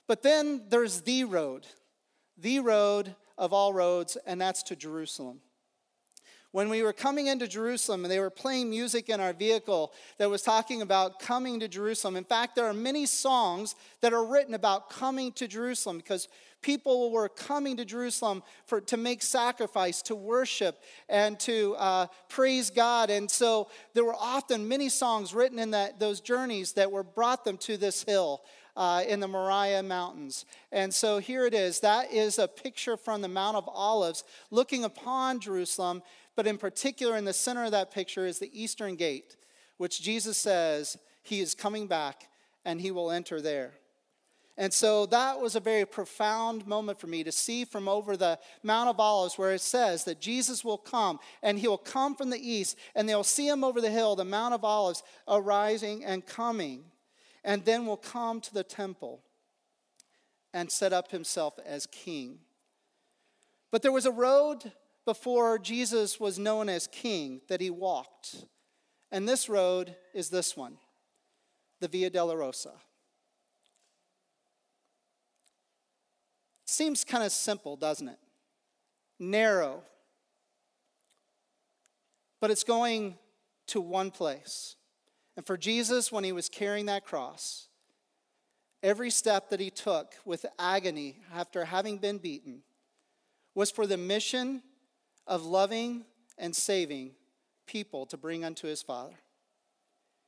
But 0.06 0.23
then 0.23 0.62
there's 0.70 1.02
the 1.02 1.25
road, 1.25 1.66
the 2.38 2.61
road 2.61 3.14
of 3.37 3.52
all 3.52 3.75
roads, 3.75 4.16
and 4.26 4.40
that's 4.40 4.62
to 4.64 4.76
Jerusalem. 4.76 5.40
When 6.52 6.68
we 6.68 6.82
were 6.82 6.92
coming 6.92 7.26
into 7.26 7.46
Jerusalem 7.46 8.04
and 8.04 8.10
they 8.10 8.20
were 8.20 8.30
playing 8.30 8.70
music 8.70 9.08
in 9.08 9.20
our 9.20 9.32
vehicle 9.32 9.92
that 10.16 10.30
was 10.30 10.42
talking 10.42 10.82
about 10.82 11.18
coming 11.20 11.60
to 11.60 11.68
Jerusalem. 11.68 12.16
In 12.16 12.24
fact, 12.24 12.56
there 12.56 12.66
are 12.66 12.74
many 12.74 13.04
songs 13.04 13.74
that 14.00 14.12
are 14.12 14.24
written 14.24 14.54
about 14.54 14.88
coming 14.88 15.32
to 15.32 15.46
Jerusalem 15.46 15.98
because 15.98 16.28
people 16.62 17.10
were 17.10 17.28
coming 17.28 17.76
to 17.76 17.84
Jerusalem 17.84 18.42
for, 18.66 18.80
to 18.82 18.96
make 18.96 19.22
sacrifice, 19.22 20.02
to 20.02 20.14
worship, 20.14 20.80
and 21.08 21.38
to 21.40 21.74
uh, 21.78 22.06
praise 22.28 22.70
God. 22.70 23.10
And 23.10 23.30
so 23.30 23.68
there 23.94 24.04
were 24.04 24.16
often 24.18 24.66
many 24.66 24.88
songs 24.88 25.34
written 25.34 25.58
in 25.58 25.72
that, 25.72 26.00
those 26.00 26.20
journeys 26.20 26.72
that 26.72 26.90
were 26.90 27.02
brought 27.04 27.44
them 27.44 27.58
to 27.58 27.76
this 27.76 28.02
hill. 28.02 28.42
Uh, 28.76 29.02
in 29.08 29.18
the 29.18 29.26
Moriah 29.26 29.82
Mountains. 29.82 30.44
And 30.70 30.94
so 30.94 31.18
here 31.18 31.46
it 31.46 31.52
is. 31.52 31.80
That 31.80 32.12
is 32.12 32.38
a 32.38 32.46
picture 32.46 32.96
from 32.96 33.22
the 33.22 33.26
Mount 33.26 33.56
of 33.56 33.68
Olives 33.68 34.22
looking 34.52 34.84
upon 34.84 35.40
Jerusalem 35.40 36.00
but 36.38 36.47
in 36.47 36.57
particular, 36.57 37.16
in 37.16 37.25
the 37.25 37.33
center 37.33 37.64
of 37.64 37.73
that 37.73 37.90
picture 37.90 38.25
is 38.25 38.38
the 38.38 38.62
eastern 38.62 38.95
gate, 38.95 39.35
which 39.76 40.00
Jesus 40.00 40.38
says 40.38 40.97
he 41.25 41.40
is 41.40 41.52
coming 41.52 41.88
back 41.88 42.28
and 42.64 42.80
he 42.80 42.92
will 42.92 43.11
enter 43.11 43.40
there. 43.40 43.73
And 44.57 44.73
so 44.73 45.04
that 45.07 45.40
was 45.40 45.57
a 45.57 45.61
very 45.61 45.85
profound 45.85 46.64
moment 46.64 47.00
for 47.00 47.09
me 47.09 47.25
to 47.25 47.33
see 47.33 47.64
from 47.64 47.88
over 47.88 48.16
the 48.16 48.38
Mount 48.62 48.88
of 48.88 49.00
Olives 49.00 49.37
where 49.37 49.52
it 49.52 49.62
says 49.62 50.04
that 50.04 50.21
Jesus 50.21 50.64
will 50.64 50.78
come 50.78 51.18
and 51.42 51.59
he 51.59 51.66
will 51.66 51.76
come 51.76 52.14
from 52.14 52.30
the 52.30 52.38
east 52.38 52.78
and 52.95 53.09
they'll 53.09 53.25
see 53.25 53.49
him 53.49 53.64
over 53.64 53.80
the 53.80 53.90
hill, 53.90 54.14
the 54.14 54.25
Mount 54.25 54.54
of 54.54 54.62
Olives, 54.62 55.02
arising 55.26 56.04
and 56.04 56.25
coming. 56.25 56.85
And 57.42 57.64
then 57.64 57.85
will 57.85 57.97
come 57.97 58.40
to 58.42 58.54
the 58.54 58.62
temple 58.62 59.25
and 60.54 60.71
set 60.71 60.92
up 60.92 61.11
himself 61.11 61.59
as 61.66 61.87
king. 61.87 62.38
But 63.73 63.83
there 63.83 63.90
was 63.90 64.07
a 64.07 64.12
road 64.12 64.71
before 65.08 65.58
Jesus 65.58 66.20
was 66.20 66.38
known 66.38 66.68
as 66.68 66.86
king 66.86 67.40
that 67.48 67.62
he 67.62 67.70
walked. 67.70 68.44
And 69.10 69.26
this 69.26 69.48
road 69.48 69.96
is 70.12 70.28
this 70.28 70.54
one 70.54 70.76
the 71.80 71.88
Via 71.88 72.10
Dolorosa. 72.10 72.72
Seems 76.66 77.04
kind 77.04 77.24
of 77.24 77.32
simple, 77.32 77.74
doesn't 77.74 78.08
it? 78.08 78.18
Narrow. 79.18 79.82
But 82.38 82.50
it's 82.50 82.64
going 82.64 83.16
to 83.68 83.80
one 83.80 84.10
place. 84.10 84.76
And 85.38 85.46
for 85.46 85.56
Jesus, 85.56 86.12
when 86.12 86.22
he 86.22 86.32
was 86.32 86.50
carrying 86.50 86.84
that 86.84 87.06
cross, 87.06 87.68
every 88.82 89.08
step 89.08 89.48
that 89.48 89.60
he 89.60 89.70
took 89.70 90.16
with 90.26 90.44
agony 90.58 91.22
after 91.34 91.64
having 91.64 91.96
been 91.96 92.18
beaten 92.18 92.60
was 93.54 93.70
for 93.70 93.86
the 93.86 93.96
mission 93.96 94.62
of 95.28 95.44
loving 95.44 96.04
and 96.37 96.56
saving 96.56 97.12
people 97.66 98.06
to 98.06 98.16
bring 98.16 98.44
unto 98.44 98.66
his 98.66 98.82
Father. 98.82 99.14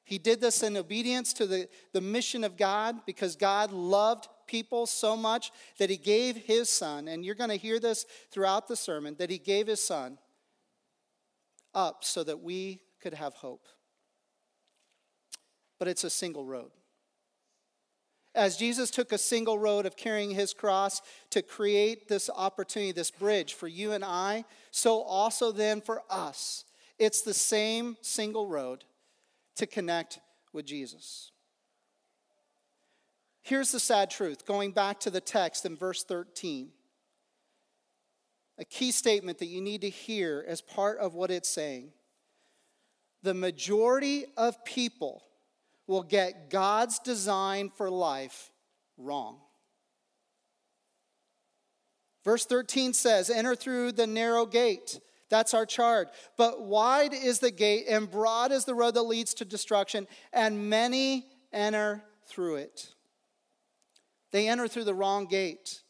He 0.04 0.18
did 0.18 0.40
this 0.40 0.62
in 0.62 0.76
obedience 0.76 1.32
to 1.34 1.46
the, 1.46 1.68
the 1.92 2.00
mission 2.00 2.44
of 2.44 2.56
God 2.56 3.06
because 3.06 3.34
God 3.36 3.72
loved 3.72 4.28
people 4.46 4.86
so 4.86 5.16
much 5.16 5.52
that 5.78 5.88
he 5.88 5.96
gave 5.96 6.36
his 6.36 6.68
son, 6.68 7.08
and 7.08 7.24
you're 7.24 7.34
going 7.34 7.50
to 7.50 7.56
hear 7.56 7.78
this 7.78 8.04
throughout 8.30 8.68
the 8.68 8.76
sermon, 8.76 9.16
that 9.18 9.30
he 9.30 9.38
gave 9.38 9.68
his 9.68 9.82
son 9.82 10.18
up 11.74 12.04
so 12.04 12.24
that 12.24 12.40
we 12.40 12.80
could 13.00 13.14
have 13.14 13.34
hope. 13.34 13.66
But 15.78 15.88
it's 15.88 16.04
a 16.04 16.10
single 16.10 16.44
road. 16.44 16.72
As 18.34 18.56
Jesus 18.56 18.90
took 18.90 19.12
a 19.12 19.18
single 19.18 19.58
road 19.58 19.86
of 19.86 19.96
carrying 19.96 20.30
his 20.30 20.54
cross 20.54 21.02
to 21.30 21.42
create 21.42 22.08
this 22.08 22.30
opportunity, 22.34 22.92
this 22.92 23.10
bridge 23.10 23.54
for 23.54 23.66
you 23.66 23.92
and 23.92 24.04
I, 24.04 24.44
so 24.70 25.02
also 25.02 25.50
then 25.50 25.80
for 25.80 26.02
us. 26.08 26.64
It's 26.98 27.22
the 27.22 27.34
same 27.34 27.96
single 28.02 28.46
road 28.46 28.84
to 29.56 29.66
connect 29.66 30.20
with 30.52 30.66
Jesus. 30.66 31.32
Here's 33.42 33.72
the 33.72 33.80
sad 33.80 34.10
truth 34.10 34.46
going 34.46 34.72
back 34.72 35.00
to 35.00 35.10
the 35.10 35.20
text 35.20 35.64
in 35.64 35.76
verse 35.76 36.04
13. 36.04 36.70
A 38.58 38.64
key 38.64 38.92
statement 38.92 39.38
that 39.38 39.46
you 39.46 39.60
need 39.60 39.80
to 39.80 39.88
hear 39.88 40.44
as 40.46 40.60
part 40.60 40.98
of 40.98 41.14
what 41.14 41.30
it's 41.30 41.48
saying. 41.48 41.92
The 43.22 43.34
majority 43.34 44.26
of 44.36 44.64
people 44.64 45.24
will 45.90 46.02
get 46.04 46.50
God's 46.50 47.00
design 47.00 47.68
for 47.76 47.90
life 47.90 48.52
wrong. 48.96 49.38
Verse 52.24 52.46
13 52.46 52.92
says, 52.92 53.28
Enter 53.28 53.56
through 53.56 53.92
the 53.92 54.06
narrow 54.06 54.46
gate. 54.46 55.00
That's 55.30 55.52
our 55.52 55.66
charge. 55.66 56.06
But 56.38 56.62
wide 56.62 57.12
is 57.12 57.40
the 57.40 57.50
gate, 57.50 57.86
and 57.88 58.08
broad 58.08 58.52
is 58.52 58.64
the 58.64 58.74
road 58.74 58.94
that 58.94 59.02
leads 59.02 59.34
to 59.34 59.44
destruction, 59.44 60.06
and 60.32 60.70
many 60.70 61.26
enter 61.52 62.04
through 62.28 62.56
it. 62.56 62.94
They 64.30 64.46
enter 64.46 64.68
through 64.68 64.84
the 64.84 64.94
wrong 64.94 65.26
gate. 65.26 65.82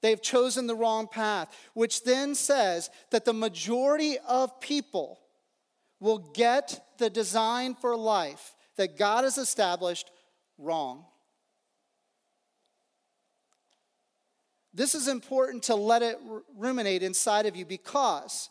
They've 0.00 0.22
chosen 0.22 0.66
the 0.66 0.74
wrong 0.74 1.08
path, 1.08 1.54
which 1.74 2.04
then 2.04 2.34
says 2.34 2.88
that 3.10 3.26
the 3.26 3.34
majority 3.34 4.16
of 4.26 4.60
people 4.60 5.20
will 6.00 6.30
get 6.32 6.80
the 6.96 7.10
design 7.10 7.74
for 7.74 7.94
life 7.94 8.54
that 8.78 8.96
God 8.96 9.24
has 9.24 9.36
established 9.36 10.10
wrong. 10.56 11.04
This 14.72 14.94
is 14.94 15.08
important 15.08 15.64
to 15.64 15.74
let 15.74 16.02
it 16.02 16.18
ruminate 16.56 17.02
inside 17.02 17.46
of 17.46 17.56
you 17.56 17.66
because 17.66 18.48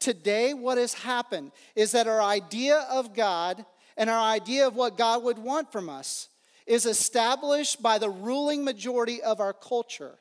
today, 0.00 0.54
what 0.54 0.78
has 0.78 0.94
happened 0.94 1.52
is 1.74 1.92
that 1.92 2.06
our 2.08 2.22
idea 2.22 2.86
of 2.90 3.14
God 3.14 3.64
and 3.96 4.10
our 4.10 4.20
idea 4.20 4.66
of 4.66 4.74
what 4.74 4.98
God 4.98 5.22
would 5.22 5.38
want 5.38 5.70
from 5.70 5.88
us 5.88 6.28
is 6.66 6.86
established 6.86 7.82
by 7.82 7.98
the 7.98 8.10
ruling 8.10 8.64
majority 8.64 9.22
of 9.22 9.38
our 9.40 9.52
culture 9.52 10.18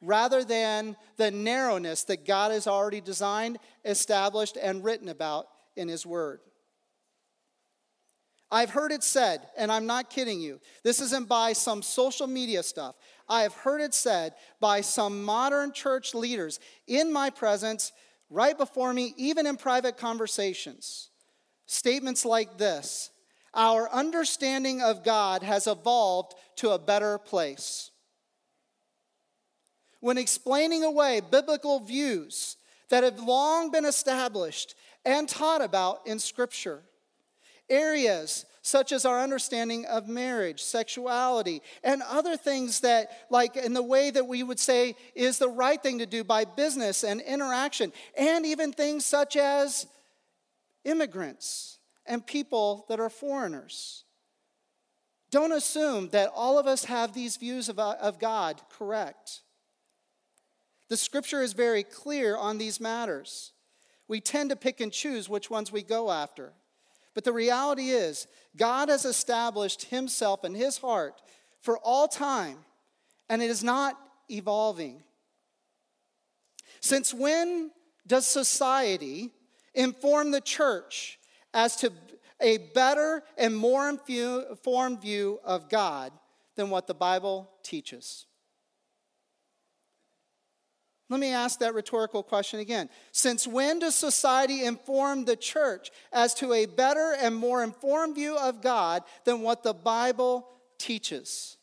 rather 0.00 0.44
than 0.44 0.96
the 1.16 1.30
narrowness 1.30 2.04
that 2.04 2.26
God 2.26 2.52
has 2.52 2.66
already 2.66 3.00
designed, 3.00 3.58
established, 3.84 4.56
and 4.60 4.84
written 4.84 5.08
about 5.08 5.46
in 5.76 5.88
His 5.88 6.04
Word. 6.04 6.40
I've 8.50 8.70
heard 8.70 8.92
it 8.92 9.02
said, 9.02 9.40
and 9.56 9.72
I'm 9.72 9.86
not 9.86 10.10
kidding 10.10 10.40
you, 10.40 10.60
this 10.82 11.00
isn't 11.00 11.28
by 11.28 11.54
some 11.54 11.82
social 11.82 12.26
media 12.26 12.62
stuff. 12.62 12.94
I 13.28 13.42
have 13.42 13.54
heard 13.54 13.80
it 13.80 13.94
said 13.94 14.34
by 14.60 14.80
some 14.80 15.24
modern 15.24 15.72
church 15.72 16.14
leaders 16.14 16.60
in 16.86 17.12
my 17.12 17.30
presence, 17.30 17.92
right 18.30 18.56
before 18.56 18.92
me, 18.92 19.14
even 19.16 19.46
in 19.46 19.56
private 19.56 19.96
conversations. 19.96 21.10
Statements 21.66 22.24
like 22.24 22.58
this 22.58 23.10
Our 23.54 23.90
understanding 23.90 24.82
of 24.82 25.04
God 25.04 25.42
has 25.42 25.66
evolved 25.66 26.34
to 26.56 26.70
a 26.70 26.78
better 26.78 27.18
place. 27.18 27.90
When 30.00 30.18
explaining 30.18 30.84
away 30.84 31.22
biblical 31.22 31.80
views 31.80 32.58
that 32.90 33.04
have 33.04 33.18
long 33.18 33.70
been 33.70 33.86
established 33.86 34.74
and 35.04 35.26
taught 35.26 35.62
about 35.62 36.06
in 36.06 36.18
Scripture, 36.18 36.82
areas 37.68 38.44
such 38.62 38.92
as 38.92 39.04
our 39.04 39.20
understanding 39.20 39.84
of 39.84 40.08
marriage, 40.08 40.62
sexuality, 40.62 41.60
and 41.82 42.02
other 42.08 42.34
things 42.34 42.80
that, 42.80 43.10
like 43.28 43.56
in 43.56 43.74
the 43.74 43.82
way 43.82 44.10
that 44.10 44.26
we 44.26 44.42
would 44.42 44.58
say 44.58 44.96
is 45.14 45.38
the 45.38 45.48
right 45.48 45.82
thing 45.82 45.98
to 45.98 46.06
do 46.06 46.24
by 46.24 46.46
business 46.46 47.04
and 47.04 47.20
interaction, 47.20 47.92
and 48.16 48.46
even 48.46 48.72
things 48.72 49.04
such 49.04 49.36
as 49.36 49.86
immigrants 50.84 51.78
and 52.06 52.26
people 52.26 52.86
that 52.88 53.00
are 53.00 53.10
foreigners. 53.10 54.04
Don't 55.30 55.52
assume 55.52 56.08
that 56.10 56.30
all 56.34 56.58
of 56.58 56.66
us 56.66 56.84
have 56.84 57.12
these 57.12 57.36
views 57.36 57.68
of, 57.68 57.78
uh, 57.78 57.96
of 58.00 58.18
God 58.18 58.62
correct. 58.70 59.42
The 60.88 60.96
scripture 60.96 61.42
is 61.42 61.52
very 61.52 61.82
clear 61.82 62.36
on 62.36 62.56
these 62.56 62.80
matters. 62.80 63.52
We 64.08 64.20
tend 64.20 64.50
to 64.50 64.56
pick 64.56 64.80
and 64.80 64.92
choose 64.92 65.28
which 65.28 65.50
ones 65.50 65.72
we 65.72 65.82
go 65.82 66.10
after. 66.10 66.52
But 67.14 67.24
the 67.24 67.32
reality 67.32 67.90
is, 67.90 68.26
God 68.56 68.88
has 68.88 69.04
established 69.04 69.84
himself 69.84 70.44
and 70.44 70.56
his 70.56 70.78
heart 70.78 71.20
for 71.60 71.78
all 71.78 72.08
time, 72.08 72.58
and 73.28 73.40
it 73.40 73.50
is 73.50 73.62
not 73.62 73.96
evolving. 74.28 75.02
Since 76.80 77.14
when 77.14 77.70
does 78.06 78.26
society 78.26 79.30
inform 79.74 80.30
the 80.30 80.40
church 80.40 81.18
as 81.54 81.76
to 81.76 81.92
a 82.40 82.58
better 82.74 83.22
and 83.38 83.56
more 83.56 83.88
informed 83.88 85.00
view 85.00 85.40
of 85.44 85.70
God 85.70 86.12
than 86.56 86.68
what 86.68 86.86
the 86.86 86.94
Bible 86.94 87.50
teaches? 87.62 88.26
Let 91.10 91.20
me 91.20 91.28
ask 91.28 91.58
that 91.58 91.74
rhetorical 91.74 92.22
question 92.22 92.60
again. 92.60 92.88
Since 93.12 93.46
when 93.46 93.78
does 93.78 93.94
society 93.94 94.64
inform 94.64 95.24
the 95.24 95.36
church 95.36 95.90
as 96.12 96.34
to 96.34 96.52
a 96.52 96.66
better 96.66 97.14
and 97.20 97.36
more 97.36 97.62
informed 97.62 98.14
view 98.14 98.36
of 98.36 98.62
God 98.62 99.02
than 99.24 99.42
what 99.42 99.62
the 99.62 99.74
Bible 99.74 100.48
teaches? 100.78 101.58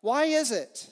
Why 0.00 0.24
is 0.24 0.50
it 0.50 0.88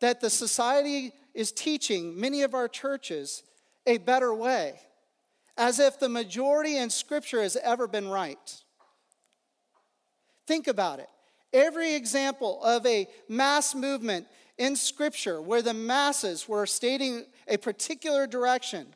that 0.00 0.20
the 0.20 0.30
society 0.30 1.12
is 1.34 1.52
teaching 1.52 2.18
many 2.18 2.42
of 2.42 2.54
our 2.54 2.66
churches 2.66 3.42
a 3.86 3.98
better 3.98 4.34
way, 4.34 4.80
as 5.56 5.78
if 5.78 5.98
the 5.98 6.08
majority 6.08 6.76
in 6.76 6.90
Scripture 6.90 7.42
has 7.42 7.56
ever 7.56 7.86
been 7.86 8.08
right. 8.08 8.62
Think 10.46 10.66
about 10.66 10.98
it. 10.98 11.08
Every 11.52 11.94
example 11.94 12.62
of 12.64 12.84
a 12.86 13.06
mass 13.28 13.74
movement 13.74 14.26
in 14.58 14.76
Scripture 14.76 15.40
where 15.40 15.62
the 15.62 15.74
masses 15.74 16.48
were 16.48 16.66
stating 16.66 17.24
a 17.48 17.56
particular 17.56 18.26
direction, 18.26 18.86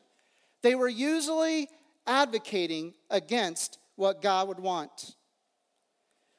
they 0.63 0.75
were 0.75 0.89
usually 0.89 1.69
advocating 2.07 2.95
against 3.11 3.79
what 3.97 4.23
God 4.23 4.49
would 4.49 4.61
want. 4.61 5.15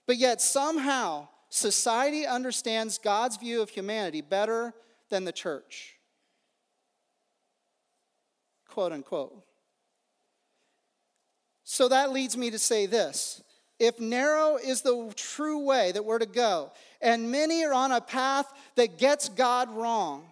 But 0.08 0.18
yet, 0.18 0.42
somehow, 0.42 1.28
society 1.50 2.26
understands 2.26 2.98
God's 2.98 3.38
view 3.38 3.62
of 3.62 3.70
humanity 3.70 4.22
better 4.22 4.74
than 5.10 5.26
the 5.26 5.32
church. 5.32 5.98
Quote 8.68 8.92
unquote. 8.92 9.44
So 11.64 11.88
that 11.88 12.12
leads 12.12 12.36
me 12.36 12.50
to 12.52 12.60
say 12.60 12.86
this 12.86 13.44
if 13.82 14.00
narrow 14.00 14.58
is 14.58 14.84
the 14.84 15.12
true 15.16 15.66
way 15.66 15.92
that 15.92 16.06
we're 16.06 16.20
to 16.20 16.28
go, 16.28 16.72
and 17.02 17.32
many 17.32 17.66
are 17.66 17.74
on 17.74 17.92
a 17.92 18.00
path 18.00 18.46
that 18.76 19.00
gets 19.00 19.28
God 19.28 19.76
wrong, 19.76 20.24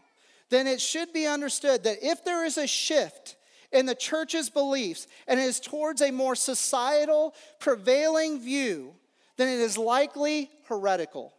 then 0.52 0.68
it 0.68 0.80
should 0.80 1.12
be 1.14 1.26
understood 1.26 1.84
that 1.84 1.98
if 2.04 2.24
there 2.24 2.46
is 2.46 2.60
a 2.60 2.68
shift 2.68 3.38
in 3.72 3.88
the 3.88 3.96
church's 3.96 4.52
beliefs 4.52 5.08
and 5.28 5.40
it 5.40 5.44
is 5.44 5.60
towards 5.60 6.00
a 6.04 6.12
more 6.12 6.36
societal, 6.36 7.34
prevailing 7.58 8.40
view, 8.40 8.94
then 9.38 9.48
it 9.48 9.60
is 9.60 9.80
likely 9.80 10.52
heretical. 10.66 11.34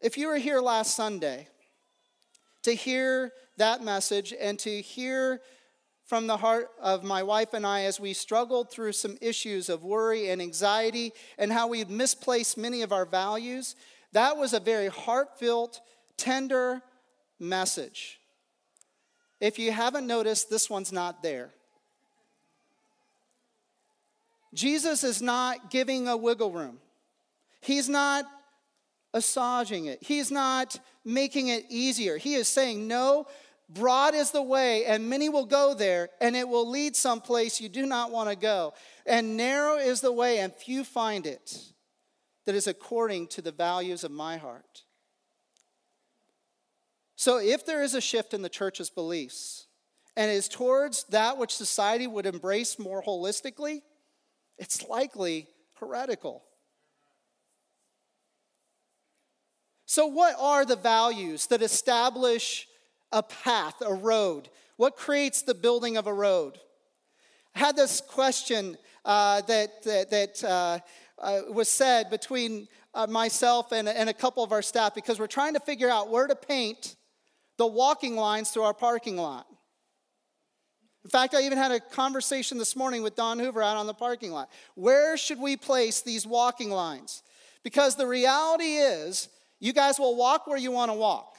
If 0.00 0.16
you 0.16 0.28
were 0.28 0.38
here 0.38 0.60
last 0.60 0.94
Sunday 0.94 1.48
to 2.62 2.72
hear 2.72 3.32
that 3.56 3.82
message 3.82 4.32
and 4.40 4.60
to 4.60 4.80
hear 4.80 5.40
from 6.08 6.26
the 6.26 6.38
heart 6.38 6.70
of 6.80 7.04
my 7.04 7.22
wife 7.22 7.52
and 7.52 7.66
I 7.66 7.82
as 7.82 8.00
we 8.00 8.14
struggled 8.14 8.70
through 8.70 8.92
some 8.92 9.18
issues 9.20 9.68
of 9.68 9.84
worry 9.84 10.30
and 10.30 10.40
anxiety 10.40 11.12
and 11.36 11.52
how 11.52 11.68
we 11.68 11.84
misplaced 11.84 12.56
many 12.56 12.80
of 12.80 12.92
our 12.92 13.04
values. 13.04 13.76
That 14.12 14.38
was 14.38 14.54
a 14.54 14.58
very 14.58 14.88
heartfelt, 14.88 15.82
tender 16.16 16.80
message. 17.38 18.20
If 19.38 19.58
you 19.58 19.70
haven't 19.70 20.06
noticed, 20.06 20.48
this 20.48 20.70
one's 20.70 20.92
not 20.92 21.22
there. 21.22 21.50
Jesus 24.54 25.04
is 25.04 25.20
not 25.20 25.70
giving 25.70 26.08
a 26.08 26.16
wiggle 26.16 26.52
room. 26.52 26.78
He's 27.60 27.86
not 27.86 28.24
massaging 29.12 29.84
it. 29.84 29.98
He's 30.02 30.30
not 30.30 30.80
making 31.04 31.48
it 31.48 31.66
easier. 31.68 32.16
He 32.16 32.32
is 32.32 32.48
saying, 32.48 32.88
no, 32.88 33.26
Broad 33.68 34.14
is 34.14 34.30
the 34.30 34.42
way, 34.42 34.86
and 34.86 35.10
many 35.10 35.28
will 35.28 35.44
go 35.44 35.74
there, 35.74 36.08
and 36.20 36.34
it 36.34 36.48
will 36.48 36.68
lead 36.68 36.96
someplace 36.96 37.60
you 37.60 37.68
do 37.68 37.84
not 37.84 38.10
want 38.10 38.30
to 38.30 38.36
go. 38.36 38.72
And 39.04 39.36
narrow 39.36 39.76
is 39.76 40.00
the 40.00 40.12
way, 40.12 40.38
and 40.38 40.54
few 40.54 40.84
find 40.84 41.26
it, 41.26 41.58
that 42.46 42.54
is 42.54 42.66
according 42.66 43.26
to 43.28 43.42
the 43.42 43.52
values 43.52 44.04
of 44.04 44.10
my 44.10 44.38
heart. 44.38 44.84
So, 47.14 47.38
if 47.38 47.66
there 47.66 47.82
is 47.82 47.94
a 47.94 48.00
shift 48.00 48.32
in 48.32 48.42
the 48.42 48.48
church's 48.48 48.88
beliefs, 48.88 49.66
and 50.16 50.30
is 50.30 50.48
towards 50.48 51.04
that 51.10 51.36
which 51.36 51.54
society 51.54 52.06
would 52.06 52.26
embrace 52.26 52.78
more 52.78 53.02
holistically, 53.02 53.82
it's 54.56 54.88
likely 54.88 55.46
heretical. 55.78 56.42
So, 59.84 60.06
what 60.06 60.34
are 60.38 60.64
the 60.64 60.76
values 60.76 61.46
that 61.46 61.62
establish 61.62 62.66
a 63.12 63.22
path, 63.22 63.74
a 63.84 63.94
road? 63.94 64.48
What 64.76 64.96
creates 64.96 65.42
the 65.42 65.54
building 65.54 65.96
of 65.96 66.06
a 66.06 66.12
road? 66.12 66.58
I 67.54 67.60
had 67.60 67.76
this 67.76 68.00
question 68.00 68.76
uh, 69.04 69.40
that, 69.42 69.82
that, 69.84 70.10
that 70.10 70.44
uh, 70.44 70.78
uh, 71.20 71.40
was 71.50 71.68
said 71.68 72.10
between 72.10 72.68
uh, 72.94 73.06
myself 73.06 73.72
and, 73.72 73.88
and 73.88 74.08
a 74.08 74.14
couple 74.14 74.44
of 74.44 74.52
our 74.52 74.62
staff 74.62 74.94
because 74.94 75.18
we're 75.18 75.26
trying 75.26 75.54
to 75.54 75.60
figure 75.60 75.90
out 75.90 76.10
where 76.10 76.26
to 76.26 76.36
paint 76.36 76.96
the 77.56 77.66
walking 77.66 78.16
lines 78.16 78.50
through 78.50 78.62
our 78.62 78.74
parking 78.74 79.16
lot. 79.16 79.46
In 81.04 81.10
fact, 81.10 81.34
I 81.34 81.42
even 81.42 81.58
had 81.58 81.72
a 81.72 81.80
conversation 81.80 82.58
this 82.58 82.76
morning 82.76 83.02
with 83.02 83.16
Don 83.16 83.38
Hoover 83.38 83.62
out 83.62 83.76
on 83.76 83.86
the 83.86 83.94
parking 83.94 84.30
lot. 84.30 84.50
Where 84.74 85.16
should 85.16 85.40
we 85.40 85.56
place 85.56 86.02
these 86.02 86.26
walking 86.26 86.70
lines? 86.70 87.22
Because 87.64 87.96
the 87.96 88.06
reality 88.06 88.76
is, 88.76 89.28
you 89.60 89.72
guys 89.72 89.98
will 89.98 90.16
walk 90.16 90.46
where 90.46 90.58
you 90.58 90.70
want 90.70 90.90
to 90.90 90.94
walk. 90.94 91.36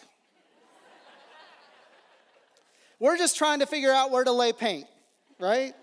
We're 2.99 3.17
just 3.17 3.37
trying 3.37 3.59
to 3.59 3.65
figure 3.65 3.91
out 3.91 4.11
where 4.11 4.23
to 4.23 4.31
lay 4.31 4.51
paint, 4.51 4.85
right? 5.39 5.73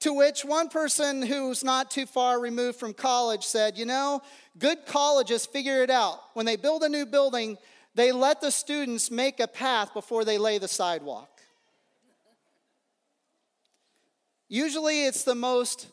To 0.00 0.12
which 0.12 0.44
one 0.44 0.68
person 0.68 1.22
who's 1.22 1.62
not 1.62 1.90
too 1.90 2.06
far 2.06 2.40
removed 2.40 2.78
from 2.78 2.92
college 2.92 3.44
said, 3.44 3.78
You 3.78 3.86
know, 3.86 4.20
good 4.58 4.84
colleges 4.84 5.46
figure 5.46 5.82
it 5.82 5.90
out. 5.90 6.18
When 6.34 6.44
they 6.44 6.56
build 6.56 6.82
a 6.82 6.88
new 6.88 7.06
building, 7.06 7.56
they 7.94 8.10
let 8.10 8.40
the 8.40 8.50
students 8.50 9.10
make 9.10 9.38
a 9.38 9.46
path 9.46 9.94
before 9.94 10.24
they 10.24 10.36
lay 10.36 10.58
the 10.58 10.68
sidewalk. 10.68 11.30
Usually 14.48 15.06
it's 15.06 15.24
the 15.24 15.34
most 15.34 15.88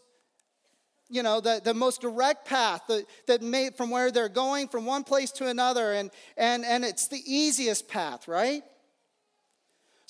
you 1.10 1.24
know 1.24 1.41
the, 1.41 1.62
the 1.62 1.74
most 1.74 2.00
direct 2.02 2.47
path 2.47 2.82
that, 2.88 3.06
that 3.28 3.41
made 3.41 3.76
from 3.76 3.89
where 3.89 4.12
they're 4.12 4.30
going 4.30 4.69
from 4.69 4.86
one 4.86 5.04
place 5.04 5.30
to 5.30 5.47
another 5.47 5.91
and, 5.91 6.10
and, 6.38 6.63
and 6.63 6.86
it's 6.86 7.10
the 7.10 7.21
easiest 7.26 7.89
path 7.89 8.30
right 8.30 8.63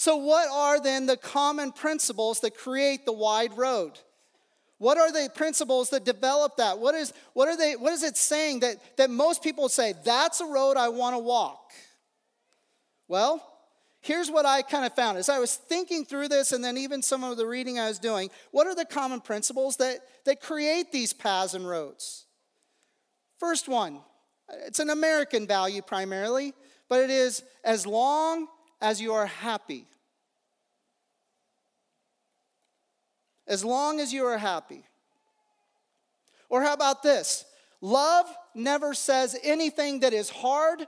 so, 0.01 0.15
what 0.15 0.49
are 0.49 0.81
then 0.81 1.05
the 1.05 1.15
common 1.15 1.71
principles 1.71 2.39
that 2.39 2.57
create 2.57 3.05
the 3.05 3.11
wide 3.11 3.55
road? 3.55 3.99
What 4.79 4.97
are 4.97 5.11
the 5.11 5.29
principles 5.29 5.91
that 5.91 6.05
develop 6.05 6.57
that? 6.57 6.79
What 6.79 6.95
is, 6.95 7.13
what 7.33 7.47
are 7.47 7.55
they, 7.55 7.75
what 7.75 7.93
is 7.93 8.01
it 8.01 8.17
saying 8.17 8.61
that, 8.61 8.77
that 8.97 9.11
most 9.11 9.43
people 9.43 9.69
say, 9.69 9.93
that's 10.03 10.41
a 10.41 10.45
road 10.47 10.75
I 10.75 10.89
want 10.89 11.13
to 11.13 11.19
walk? 11.19 11.71
Well, 13.07 13.47
here's 14.01 14.31
what 14.31 14.43
I 14.43 14.63
kind 14.63 14.85
of 14.85 14.95
found 14.95 15.19
as 15.19 15.29
I 15.29 15.37
was 15.37 15.53
thinking 15.53 16.03
through 16.03 16.29
this, 16.29 16.51
and 16.51 16.63
then 16.63 16.79
even 16.79 17.03
some 17.03 17.23
of 17.23 17.37
the 17.37 17.45
reading 17.45 17.77
I 17.77 17.87
was 17.87 17.99
doing. 17.99 18.31
What 18.49 18.65
are 18.65 18.73
the 18.73 18.85
common 18.85 19.21
principles 19.21 19.77
that, 19.77 19.99
that 20.25 20.41
create 20.41 20.91
these 20.91 21.13
paths 21.13 21.53
and 21.53 21.69
roads? 21.69 22.25
First 23.37 23.69
one, 23.69 23.99
it's 24.65 24.79
an 24.79 24.89
American 24.89 25.45
value 25.45 25.83
primarily, 25.83 26.55
but 26.89 27.01
it 27.01 27.11
is 27.11 27.43
as 27.63 27.85
long 27.85 28.47
as 28.81 28.99
you 28.99 29.13
are 29.13 29.27
happy. 29.27 29.85
As 33.47 33.65
long 33.65 33.99
as 33.99 34.13
you 34.13 34.25
are 34.25 34.38
happy. 34.38 34.86
Or 36.49 36.62
how 36.62 36.73
about 36.73 37.04
this? 37.04 37.45
Love 37.82 38.27
never 38.54 38.93
says 38.93 39.38
anything 39.43 40.01
that 40.01 40.13
is 40.13 40.30
hard 40.30 40.86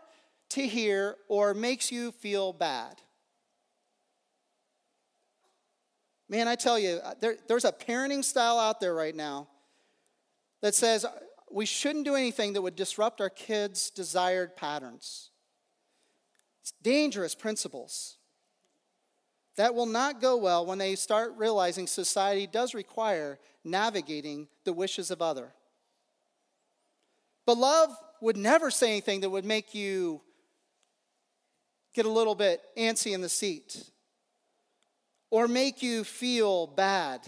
to 0.50 0.68
hear 0.68 1.16
or 1.28 1.54
makes 1.54 1.92
you 1.92 2.12
feel 2.12 2.54
bad. 2.54 3.02
Man, 6.30 6.48
I 6.48 6.56
tell 6.56 6.78
you, 6.78 7.00
uh, 7.04 7.14
there, 7.20 7.36
there's 7.48 7.66
a 7.66 7.72
parenting 7.72 8.24
style 8.24 8.58
out 8.60 8.80
there 8.80 8.94
right 8.94 9.16
now 9.16 9.48
that 10.62 10.76
says 10.76 11.06
we 11.52 11.66
shouldn't 11.66 12.06
do 12.06 12.16
anything 12.16 12.54
that 12.54 12.62
would 12.62 12.76
disrupt 12.76 13.22
our 13.22 13.30
kids' 13.30 13.90
desired 13.90 14.56
patterns. 14.56 15.30
It's 16.62 16.74
dangerous 16.82 17.36
principles. 17.36 18.18
That 19.56 19.76
will 19.76 19.86
not 19.86 20.20
go 20.20 20.38
well 20.38 20.66
when 20.66 20.80
they 20.80 20.96
start 20.96 21.34
realizing 21.38 21.88
society 21.88 22.48
does 22.48 22.74
require 22.74 23.40
navigating 23.64 24.48
the 24.64 24.74
wishes 24.74 25.12
of 25.12 25.22
other. 25.22 25.54
But 27.46 27.58
love 27.58 27.96
would 28.22 28.38
never 28.38 28.72
say 28.72 28.90
anything 28.90 29.22
that 29.22 29.30
would 29.30 29.46
make 29.46 29.76
you 29.76 30.22
get 31.94 32.06
a 32.06 32.10
little 32.10 32.36
bit 32.36 32.62
antsy 32.78 33.14
in 33.14 33.22
the 33.22 33.30
seat 33.30 33.84
or 35.30 35.48
make 35.48 35.84
you 35.84 36.04
feel 36.04 36.68
bad. 36.68 37.22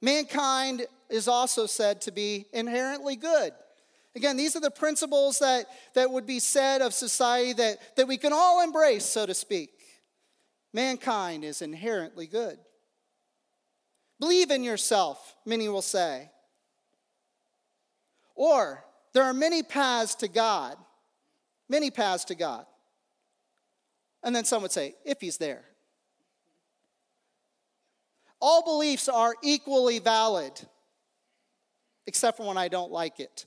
Mankind 0.00 0.86
is 1.08 1.28
also 1.28 1.66
said 1.66 2.00
to 2.02 2.10
be 2.10 2.46
inherently 2.52 3.16
good. 3.16 3.52
Again, 4.16 4.36
these 4.36 4.54
are 4.54 4.60
the 4.60 4.70
principles 4.70 5.40
that, 5.40 5.66
that 5.94 6.10
would 6.10 6.26
be 6.26 6.38
said 6.38 6.82
of 6.82 6.94
society 6.94 7.52
that, 7.54 7.96
that 7.96 8.06
we 8.06 8.16
can 8.16 8.32
all 8.32 8.62
embrace, 8.62 9.04
so 9.04 9.26
to 9.26 9.34
speak. 9.34 9.73
Mankind 10.74 11.44
is 11.44 11.62
inherently 11.62 12.26
good. 12.26 12.58
Believe 14.18 14.50
in 14.50 14.64
yourself, 14.64 15.36
many 15.46 15.68
will 15.68 15.82
say. 15.82 16.30
Or, 18.34 18.84
there 19.12 19.22
are 19.22 19.32
many 19.32 19.62
paths 19.62 20.16
to 20.16 20.28
God. 20.28 20.76
Many 21.68 21.92
paths 21.92 22.24
to 22.26 22.34
God. 22.34 22.66
And 24.24 24.34
then 24.34 24.44
some 24.44 24.62
would 24.62 24.72
say, 24.72 24.96
if 25.04 25.20
He's 25.20 25.36
there. 25.36 25.64
All 28.40 28.64
beliefs 28.64 29.08
are 29.08 29.34
equally 29.44 30.00
valid, 30.00 30.60
except 32.08 32.36
for 32.36 32.46
when 32.46 32.58
I 32.58 32.66
don't 32.66 32.90
like 32.90 33.20
it. 33.20 33.46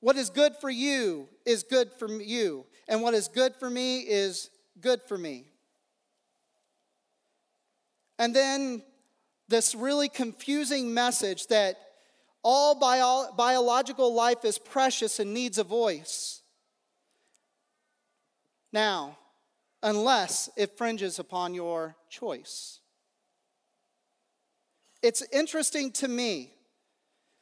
What 0.00 0.16
is 0.16 0.30
good 0.30 0.56
for 0.56 0.70
you 0.70 1.28
is 1.44 1.62
good 1.62 1.92
for 1.98 2.08
you, 2.08 2.64
and 2.88 3.02
what 3.02 3.12
is 3.12 3.28
good 3.28 3.54
for 3.54 3.68
me 3.68 4.00
is 4.00 4.48
good 4.80 5.02
for 5.02 5.18
me. 5.18 5.46
And 8.18 8.34
then 8.34 8.82
this 9.48 9.74
really 9.74 10.08
confusing 10.08 10.94
message 10.94 11.48
that 11.48 11.76
all 12.42 12.78
bio- 12.78 13.32
biological 13.36 14.14
life 14.14 14.44
is 14.44 14.58
precious 14.58 15.18
and 15.20 15.32
needs 15.34 15.58
a 15.58 15.64
voice. 15.64 16.42
Now, 18.72 19.18
unless 19.82 20.48
it 20.56 20.76
fringes 20.78 21.18
upon 21.18 21.54
your 21.54 21.96
choice. 22.08 22.80
It's 25.02 25.22
interesting 25.32 25.90
to 25.92 26.08
me 26.08 26.52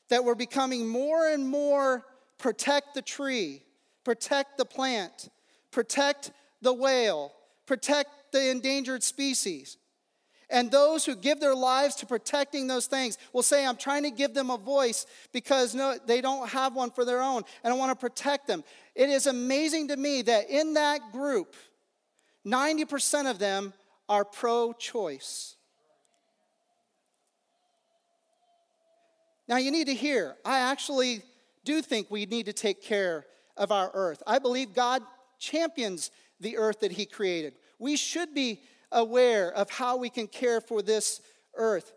that 0.08 0.24
we're 0.24 0.34
becoming 0.34 0.88
more 0.88 1.28
and 1.28 1.46
more 1.46 2.04
protect 2.38 2.94
the 2.94 3.02
tree, 3.02 3.62
protect 4.04 4.56
the 4.56 4.64
plant, 4.64 5.28
protect 5.70 6.32
the 6.62 6.72
whale, 6.72 7.32
protect 7.66 8.10
the 8.32 8.50
endangered 8.50 9.02
species. 9.02 9.76
And 10.50 10.70
those 10.70 11.04
who 11.04 11.14
give 11.14 11.38
their 11.38 11.54
lives 11.54 11.94
to 11.96 12.06
protecting 12.06 12.66
those 12.66 12.86
things 12.86 13.16
will 13.32 13.42
say, 13.42 13.64
I'm 13.64 13.76
trying 13.76 14.02
to 14.02 14.10
give 14.10 14.34
them 14.34 14.50
a 14.50 14.58
voice 14.58 15.06
because 15.32 15.74
no, 15.74 15.96
they 16.06 16.20
don't 16.20 16.48
have 16.48 16.74
one 16.74 16.90
for 16.90 17.04
their 17.04 17.22
own, 17.22 17.42
and 17.62 17.72
I 17.72 17.76
want 17.76 17.92
to 17.92 17.96
protect 17.96 18.48
them. 18.48 18.64
It 18.96 19.08
is 19.08 19.26
amazing 19.26 19.88
to 19.88 19.96
me 19.96 20.22
that 20.22 20.50
in 20.50 20.74
that 20.74 21.12
group, 21.12 21.54
90% 22.44 23.30
of 23.30 23.38
them 23.38 23.72
are 24.08 24.24
pro 24.24 24.72
choice. 24.72 25.54
Now, 29.46 29.56
you 29.56 29.70
need 29.70 29.86
to 29.86 29.94
hear, 29.94 30.36
I 30.44 30.60
actually 30.60 31.22
do 31.64 31.82
think 31.82 32.10
we 32.10 32.26
need 32.26 32.46
to 32.46 32.52
take 32.52 32.82
care 32.82 33.26
of 33.56 33.70
our 33.70 33.90
earth. 33.94 34.22
I 34.26 34.38
believe 34.38 34.74
God 34.74 35.02
champions 35.38 36.10
the 36.40 36.56
earth 36.56 36.80
that 36.80 36.92
He 36.92 37.06
created. 37.06 37.54
We 37.78 37.96
should 37.96 38.34
be 38.34 38.62
aware 38.92 39.52
of 39.52 39.70
how 39.70 39.96
we 39.96 40.10
can 40.10 40.26
care 40.26 40.60
for 40.60 40.82
this 40.82 41.20
earth. 41.54 41.92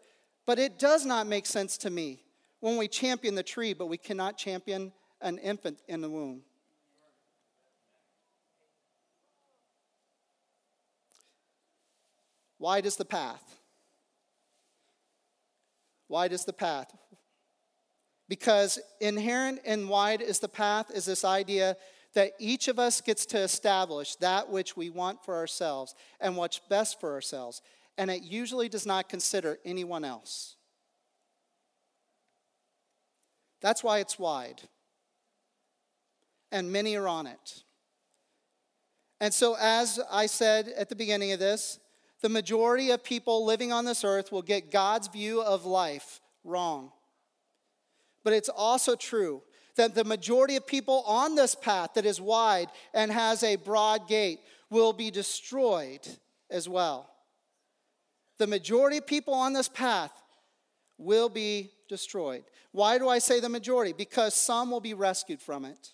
But 0.46 0.60
it 0.60 0.78
does 0.78 1.06
not 1.06 1.28
make 1.28 1.46
sense 1.46 1.78
to 1.80 1.90
me 1.90 2.24
when 2.60 2.78
we 2.78 2.88
champion 2.88 3.36
the 3.36 3.44
tree, 3.44 3.74
but 3.74 3.88
we 3.88 3.98
cannot 3.98 4.38
champion 4.38 4.92
an 5.22 5.38
infant 5.38 5.80
in 5.88 6.02
the 6.02 6.10
womb. 6.10 6.42
Wide 12.60 12.86
is 12.86 12.96
the 12.96 13.06
path. 13.06 13.60
Wide 16.08 16.32
is 16.32 16.46
the 16.46 16.54
path. 16.54 16.96
Because 18.30 18.80
inherent 19.02 19.60
and 19.66 19.90
wide 19.90 20.22
is 20.22 20.40
the 20.40 20.48
path 20.48 20.90
is 20.94 21.04
this 21.06 21.26
idea 21.26 21.76
that 22.14 22.34
each 22.40 22.68
of 22.68 22.80
us 22.80 23.02
gets 23.02 23.26
to 23.28 23.40
establish 23.40 24.16
that 24.18 24.50
which 24.50 24.78
we 24.78 24.90
want 24.90 25.24
for 25.24 25.36
ourselves 25.36 25.96
and 26.20 26.38
what's 26.38 26.60
best 26.70 27.00
for 27.00 27.14
ourselves. 27.14 27.62
And 27.98 28.12
it 28.12 28.24
usually 28.24 28.70
does 28.70 28.86
not 28.86 29.10
consider 29.10 29.60
anyone 29.66 30.06
else. 30.06 30.56
That's 33.62 33.84
why 33.84 34.00
it's 34.00 34.20
wide. 34.20 34.62
And 36.52 36.72
many 36.72 36.96
are 36.96 37.08
on 37.08 37.26
it. 37.26 37.64
And 39.20 39.34
so, 39.34 39.56
as 39.60 40.00
I 40.12 40.26
said 40.26 40.68
at 40.68 40.90
the 40.90 40.96
beginning 40.96 41.32
of 41.32 41.40
this, 41.40 41.80
the 42.22 42.30
majority 42.30 42.92
of 42.92 43.04
people 43.04 43.46
living 43.46 43.72
on 43.72 43.86
this 43.86 44.04
earth 44.04 44.32
will 44.32 44.42
get 44.42 44.72
God's 44.72 45.08
view 45.08 45.42
of 45.42 45.66
life 45.66 46.20
wrong. 46.44 46.92
But 48.24 48.34
it's 48.34 48.50
also 48.50 48.96
true 48.96 49.42
that 49.76 49.96
the 49.96 50.04
majority 50.04 50.56
of 50.56 50.68
people 50.68 51.04
on 51.06 51.36
this 51.36 51.56
path 51.56 51.96
that 51.96 52.06
is 52.06 52.22
wide 52.22 52.68
and 52.94 53.12
has 53.12 53.44
a 53.44 53.56
broad 53.56 54.08
gate 54.08 54.40
will 54.70 54.94
be 54.94 55.12
destroyed 55.12 56.08
as 56.50 56.70
well. 56.70 57.10
The 58.38 58.48
majority 58.48 58.98
of 58.98 59.08
people 59.08 59.34
on 59.34 59.54
this 59.54 59.70
path 59.70 60.12
will 60.98 61.30
be 61.30 61.72
destroyed. 61.90 62.44
Why 62.72 62.98
do 62.98 63.10
I 63.10 63.20
say 63.20 63.40
the 63.40 63.50
majority? 63.50 63.94
Because 63.94 64.34
some 64.34 64.72
will 64.72 64.82
be 64.82 64.94
rescued 64.94 65.42
from 65.42 65.66
it. 65.66 65.90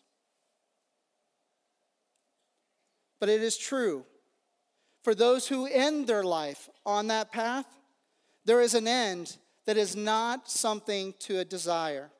But 3.19 3.29
it 3.29 3.41
is 3.41 3.57
true 3.57 4.05
for 5.03 5.15
those 5.15 5.47
who 5.47 5.65
end 5.65 6.07
their 6.07 6.23
life 6.23 6.69
on 6.85 7.07
that 7.07 7.31
path, 7.31 7.65
there 8.45 8.61
is 8.61 8.73
an 8.73 8.87
end 8.87 9.37
that 9.65 9.77
is 9.77 9.95
not 9.95 10.49
something 10.49 11.13
to 11.19 11.39
a 11.39 11.45
desire. 11.45 12.11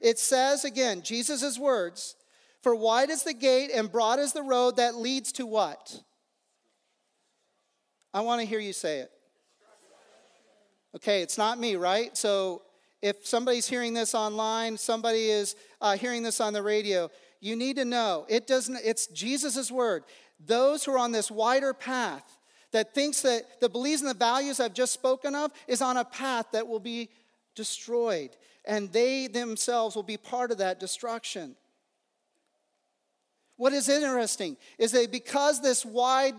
It 0.00 0.18
says 0.18 0.64
again, 0.64 1.02
Jesus' 1.02 1.58
words, 1.58 2.16
for 2.62 2.74
wide 2.74 3.10
is 3.10 3.22
the 3.22 3.34
gate 3.34 3.70
and 3.74 3.90
broad 3.90 4.18
is 4.18 4.32
the 4.32 4.42
road 4.42 4.76
that 4.76 4.96
leads 4.96 5.32
to 5.32 5.46
what? 5.46 6.00
I 8.12 8.20
want 8.20 8.40
to 8.40 8.46
hear 8.46 8.60
you 8.60 8.72
say 8.72 9.00
it. 9.00 9.10
Okay, 10.96 11.22
it's 11.22 11.36
not 11.36 11.58
me, 11.58 11.76
right? 11.76 12.16
So 12.16 12.62
if 13.02 13.26
somebody's 13.26 13.66
hearing 13.66 13.92
this 13.92 14.14
online, 14.14 14.78
somebody 14.78 15.28
is 15.28 15.56
uh, 15.80 15.96
hearing 15.96 16.22
this 16.22 16.40
on 16.40 16.52
the 16.52 16.62
radio, 16.62 17.10
you 17.40 17.56
need 17.56 17.76
to 17.76 17.84
know 17.84 18.24
it 18.28 18.46
doesn't. 18.46 18.78
It's 18.84 19.08
Jesus' 19.08 19.70
word. 19.70 20.04
Those 20.38 20.84
who 20.84 20.92
are 20.92 20.98
on 20.98 21.12
this 21.12 21.30
wider 21.30 21.74
path 21.74 22.38
that 22.72 22.94
thinks 22.94 23.20
that 23.22 23.60
the 23.60 23.68
believes 23.68 24.00
in 24.00 24.08
the 24.08 24.14
values 24.14 24.60
I've 24.60 24.74
just 24.74 24.92
spoken 24.92 25.34
of 25.34 25.52
is 25.68 25.82
on 25.82 25.96
a 25.96 26.04
path 26.04 26.46
that 26.52 26.66
will 26.66 26.80
be 26.80 27.10
destroyed 27.54 28.30
and 28.64 28.92
they 28.92 29.26
themselves 29.26 29.96
will 29.96 30.02
be 30.02 30.16
part 30.16 30.50
of 30.50 30.58
that 30.58 30.80
destruction. 30.80 31.56
What 33.56 33.72
is 33.72 33.88
interesting 33.88 34.56
is 34.78 34.92
that 34.92 35.12
because 35.12 35.60
this 35.60 35.84
wide 35.84 36.34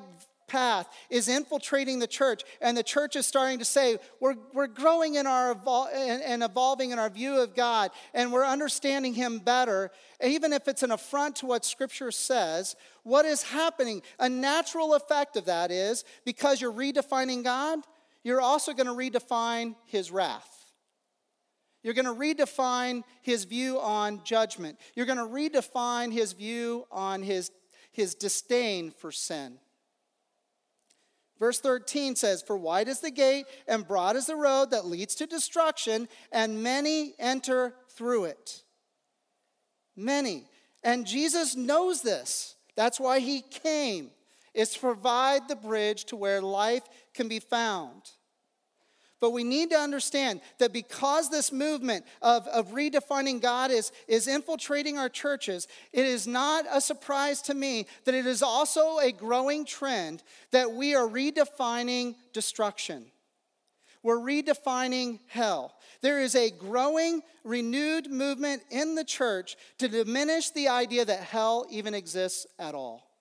path 0.47 0.87
is 1.09 1.27
infiltrating 1.27 1.99
the 1.99 2.07
church, 2.07 2.43
and 2.61 2.77
the 2.77 2.83
church 2.83 3.15
is 3.15 3.25
starting 3.25 3.59
to 3.59 3.65
say, 3.65 3.97
We're, 4.19 4.35
we're 4.53 4.67
growing 4.67 5.15
in 5.15 5.27
our 5.27 5.51
and 5.93 6.43
evolving 6.43 6.91
in 6.91 6.99
our 6.99 7.09
view 7.09 7.41
of 7.41 7.55
God, 7.55 7.91
and 8.13 8.31
we're 8.31 8.45
understanding 8.45 9.13
Him 9.13 9.39
better, 9.39 9.91
even 10.23 10.53
if 10.53 10.67
it's 10.67 10.83
an 10.83 10.91
affront 10.91 11.37
to 11.37 11.45
what 11.45 11.65
Scripture 11.65 12.11
says. 12.11 12.75
What 13.03 13.25
is 13.25 13.43
happening? 13.43 14.01
A 14.19 14.29
natural 14.29 14.93
effect 14.93 15.37
of 15.37 15.45
that 15.45 15.71
is 15.71 16.03
because 16.25 16.61
you're 16.61 16.71
redefining 16.71 17.43
God, 17.43 17.79
you're 18.23 18.41
also 18.41 18.73
going 18.73 18.87
to 18.87 19.19
redefine 19.19 19.75
His 19.85 20.11
wrath. 20.11 20.54
You're 21.85 21.93
going 21.93 22.05
to 22.05 22.15
redefine 22.15 23.03
his 23.21 23.43
view 23.43 23.79
on 23.79 24.23
judgment. 24.23 24.79
You're 24.95 25.05
going 25.05 25.19
to 25.19 25.23
redefine 25.23 26.11
his 26.11 26.33
view 26.33 26.87
on 26.91 27.21
his, 27.21 27.51
his 27.91 28.15
disdain 28.15 28.89
for 28.89 29.11
sin. 29.11 29.59
Verse 31.37 31.59
13 31.59 32.15
says, 32.15 32.41
For 32.41 32.57
wide 32.57 32.87
is 32.87 33.01
the 33.01 33.11
gate 33.11 33.45
and 33.67 33.87
broad 33.87 34.15
is 34.15 34.25
the 34.25 34.35
road 34.35 34.71
that 34.71 34.87
leads 34.87 35.13
to 35.13 35.27
destruction, 35.27 36.07
and 36.31 36.63
many 36.63 37.13
enter 37.19 37.75
through 37.89 38.25
it. 38.25 38.63
Many. 39.95 40.47
And 40.83 41.05
Jesus 41.05 41.55
knows 41.55 42.01
this. 42.01 42.55
That's 42.75 42.99
why 42.99 43.19
he 43.19 43.41
came, 43.41 44.09
is 44.55 44.71
to 44.71 44.79
provide 44.79 45.47
the 45.47 45.55
bridge 45.55 46.05
to 46.05 46.15
where 46.15 46.41
life 46.41 46.89
can 47.13 47.27
be 47.27 47.39
found. 47.39 48.01
But 49.21 49.31
we 49.31 49.43
need 49.43 49.69
to 49.69 49.77
understand 49.77 50.41
that 50.59 50.73
because 50.73 51.29
this 51.29 51.51
movement 51.51 52.05
of, 52.21 52.47
of 52.47 52.73
redefining 52.73 53.41
God 53.41 53.71
is, 53.71 53.91
is 54.07 54.27
infiltrating 54.27 54.97
our 54.97 55.09
churches, 55.09 55.67
it 55.93 56.05
is 56.05 56.27
not 56.27 56.65
a 56.69 56.81
surprise 56.81 57.41
to 57.43 57.53
me 57.53 57.87
that 58.03 58.13
it 58.13 58.25
is 58.25 58.43
also 58.43 58.99
a 58.99 59.11
growing 59.11 59.65
trend 59.65 60.21
that 60.51 60.71
we 60.73 60.95
are 60.95 61.07
redefining 61.07 62.15
destruction. 62.33 63.05
We're 64.03 64.17
redefining 64.17 65.19
hell. 65.27 65.73
There 66.01 66.19
is 66.19 66.35
a 66.35 66.51
growing, 66.51 67.23
renewed 67.43 68.11
movement 68.11 68.63
in 68.69 68.95
the 68.95 69.03
church 69.03 69.55
to 69.79 69.87
diminish 69.87 70.51
the 70.51 70.67
idea 70.67 71.05
that 71.05 71.21
hell 71.21 71.65
even 71.71 71.95
exists 71.95 72.45
at 72.59 72.75
all 72.75 73.14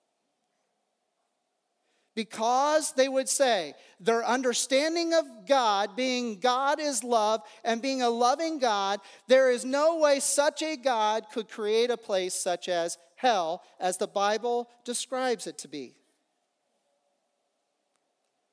because 2.15 2.93
they 2.93 3.09
would 3.09 3.29
say 3.29 3.75
their 4.01 4.25
understanding 4.25 5.15
of 5.15 5.25
God, 5.47 5.97
being 5.97 6.39
God 6.39 6.81
is 6.81 7.03
love 7.03 7.43
and 7.65 7.83
being 7.83 8.03
a 8.03 8.11
loving 8.11 8.59
God, 8.59 9.01
there 9.27 9.51
is 9.51 9.65
no 9.65 9.99
way 9.99 10.21
such 10.21 10.63
a 10.63 10.77
God 10.77 11.27
could 11.33 11.49
create 11.49 11.91
a 11.91 11.97
place 11.97 12.35
such 12.35 12.69
as 12.69 12.99
hell, 13.17 13.63
as 13.81 13.97
the 13.97 14.07
Bible 14.07 14.69
describes 14.85 15.47
it 15.47 15.59
to 15.59 15.69
be. 15.69 15.95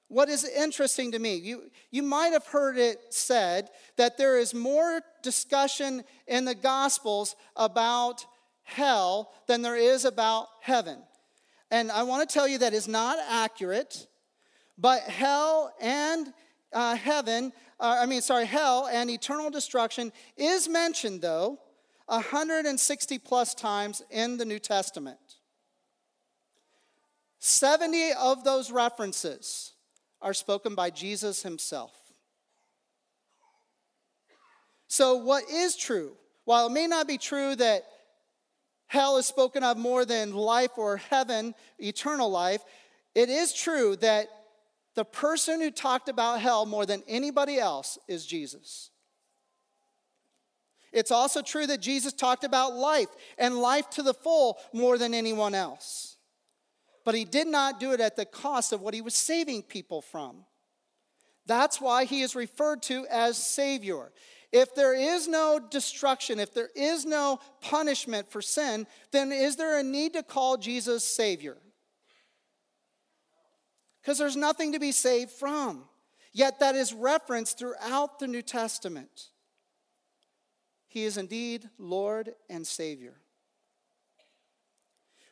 What 0.08 0.28
is 0.28 0.44
interesting 0.44 1.14
to 1.14 1.20
me, 1.20 1.36
you, 1.36 1.72
you 1.90 2.04
might 2.04 2.34
have 2.34 2.46
heard 2.46 2.78
it 2.78 3.00
said 3.12 3.70
that 3.96 4.18
there 4.18 4.38
is 4.38 4.54
more 4.54 5.02
discussion 5.24 6.04
in 6.28 6.44
the 6.44 6.56
Gospels 6.56 7.36
about 7.56 8.26
hell 8.64 9.32
than 9.48 9.62
there 9.62 9.78
is 9.78 10.04
about 10.04 10.48
heaven. 10.62 11.02
And 11.72 11.90
I 11.90 12.04
want 12.04 12.28
to 12.28 12.32
tell 12.32 12.48
you 12.48 12.58
that 12.60 12.74
is 12.74 12.88
not 12.90 13.18
accurate, 13.30 14.08
but 14.78 15.04
hell 15.04 15.74
and 15.82 16.34
uh, 16.74 16.96
heaven, 16.96 17.54
uh, 17.80 18.00
I 18.02 18.06
mean, 18.06 18.22
sorry, 18.22 18.46
hell 18.46 18.90
and 18.92 19.10
eternal 19.10 19.50
destruction 19.50 20.12
is 20.36 20.68
mentioned, 20.68 21.22
though, 21.22 21.60
160 22.08 23.18
plus 23.20 23.56
times 23.56 24.02
in 24.10 24.36
the 24.36 24.44
New 24.44 24.60
Testament. 24.60 25.18
70 27.40 28.12
of 28.20 28.44
those 28.44 28.70
references 28.70 29.74
are 30.22 30.34
spoken 30.34 30.76
by 30.76 30.90
Jesus 30.90 31.42
himself. 31.42 31.94
So, 34.88 35.16
what 35.16 35.50
is 35.50 35.78
true? 35.78 36.18
While 36.44 36.68
it 36.68 36.74
may 36.74 36.86
not 36.86 37.08
be 37.08 37.18
true 37.18 37.56
that 37.56 37.86
hell 38.92 39.16
is 39.16 39.26
spoken 39.26 39.64
of 39.64 39.78
more 39.78 40.04
than 40.04 40.34
life 40.34 40.72
or 40.76 40.98
heaven, 40.98 41.56
eternal 41.80 42.30
life, 42.30 42.62
it 43.16 43.30
is 43.30 43.54
true 43.54 43.96
that 43.96 44.28
the 44.96 45.06
person 45.06 45.62
who 45.62 45.72
talked 45.72 46.10
about 46.10 46.42
hell 46.42 46.66
more 46.66 46.86
than 46.86 47.02
anybody 47.08 47.58
else 47.58 47.98
is 48.10 48.26
Jesus. 48.26 48.90
It's 50.92 51.10
also 51.10 51.42
true 51.42 51.66
that 51.68 51.80
Jesus 51.80 52.12
talked 52.12 52.44
about 52.44 52.74
life 52.74 53.08
and 53.38 53.62
life 53.62 53.90
to 53.92 54.04
the 54.04 54.14
full 54.14 54.58
more 54.74 54.98
than 54.98 55.14
anyone 55.14 55.56
else. 55.56 56.18
But 57.06 57.16
he 57.16 57.24
did 57.24 57.48
not 57.48 57.80
do 57.80 57.94
it 57.94 58.02
at 58.02 58.18
the 58.18 58.26
cost 58.26 58.74
of 58.74 58.82
what 58.82 58.94
he 58.94 59.00
was 59.00 59.16
saving 59.16 59.64
people 59.64 60.02
from. 60.02 60.44
That's 61.46 61.80
why 61.80 62.04
he 62.04 62.24
is 62.24 62.36
referred 62.36 62.82
to 62.84 63.08
as 63.10 63.38
Savior. 63.38 64.12
If 64.52 64.76
there 64.76 64.94
is 64.94 65.28
no 65.28 65.60
destruction, 65.60 66.40
if 66.40 66.54
there 66.54 66.70
is 66.76 67.06
no 67.06 67.40
punishment 67.62 68.30
for 68.30 68.42
sin, 68.42 68.86
then 69.12 69.32
is 69.32 69.56
there 69.56 69.80
a 69.80 69.84
need 69.84 70.14
to 70.14 70.24
call 70.24 70.58
Jesus 70.58 71.04
Savior? 71.04 71.58
Because 74.02 74.18
there's 74.18 74.36
nothing 74.36 74.74
to 74.74 74.80
be 74.80 74.92
saved 74.92 75.32
from. 75.32 75.86
Yet 76.34 76.60
that 76.60 76.76
is 76.76 76.94
referenced 76.94 77.60
throughout 77.60 78.20
the 78.20 78.28
New 78.28 78.42
Testament. 78.42 79.28
He 80.88 81.04
is 81.04 81.18
indeed 81.18 81.70
Lord 81.78 82.34
and 82.50 82.68
Savior. 82.68 83.14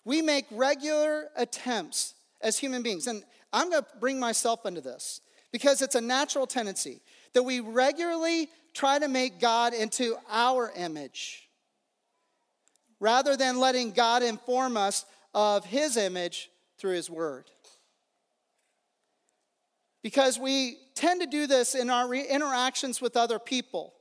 We 0.06 0.22
make 0.22 0.46
regular 0.52 1.30
attempts 1.36 2.14
as 2.42 2.58
human 2.58 2.82
beings, 2.82 3.08
and 3.08 3.24
I'm 3.52 3.70
going 3.70 3.84
to 3.84 3.88
bring 4.00 4.20
myself 4.20 4.66
into 4.66 4.82
this 4.82 5.20
because 5.52 5.82
it's 5.82 5.96
a 5.96 6.02
natural 6.02 6.48
tendency 6.48 7.02
that 7.34 7.44
we 7.44 7.60
regularly 7.60 8.50
try 8.74 9.00
to 9.00 9.08
make 9.08 9.40
God 9.40 9.74
into 9.74 10.16
our 10.30 10.72
image 10.76 11.50
rather 13.00 13.36
than 13.36 13.60
letting 13.60 13.92
God 13.92 14.24
inform 14.24 14.78
us 14.78 15.06
of 15.34 15.66
His 15.66 15.98
image 15.98 16.50
through 16.78 16.96
His 16.96 17.10
Word. 17.10 17.46
Because 20.02 20.40
we 20.40 20.78
tend 20.96 21.22
to 21.22 21.28
do 21.28 21.48
this 21.48 21.76
in 21.76 21.90
our 21.90 22.14
interactions 22.14 23.02
with 23.02 23.18
other 23.18 23.40
people. 23.40 23.94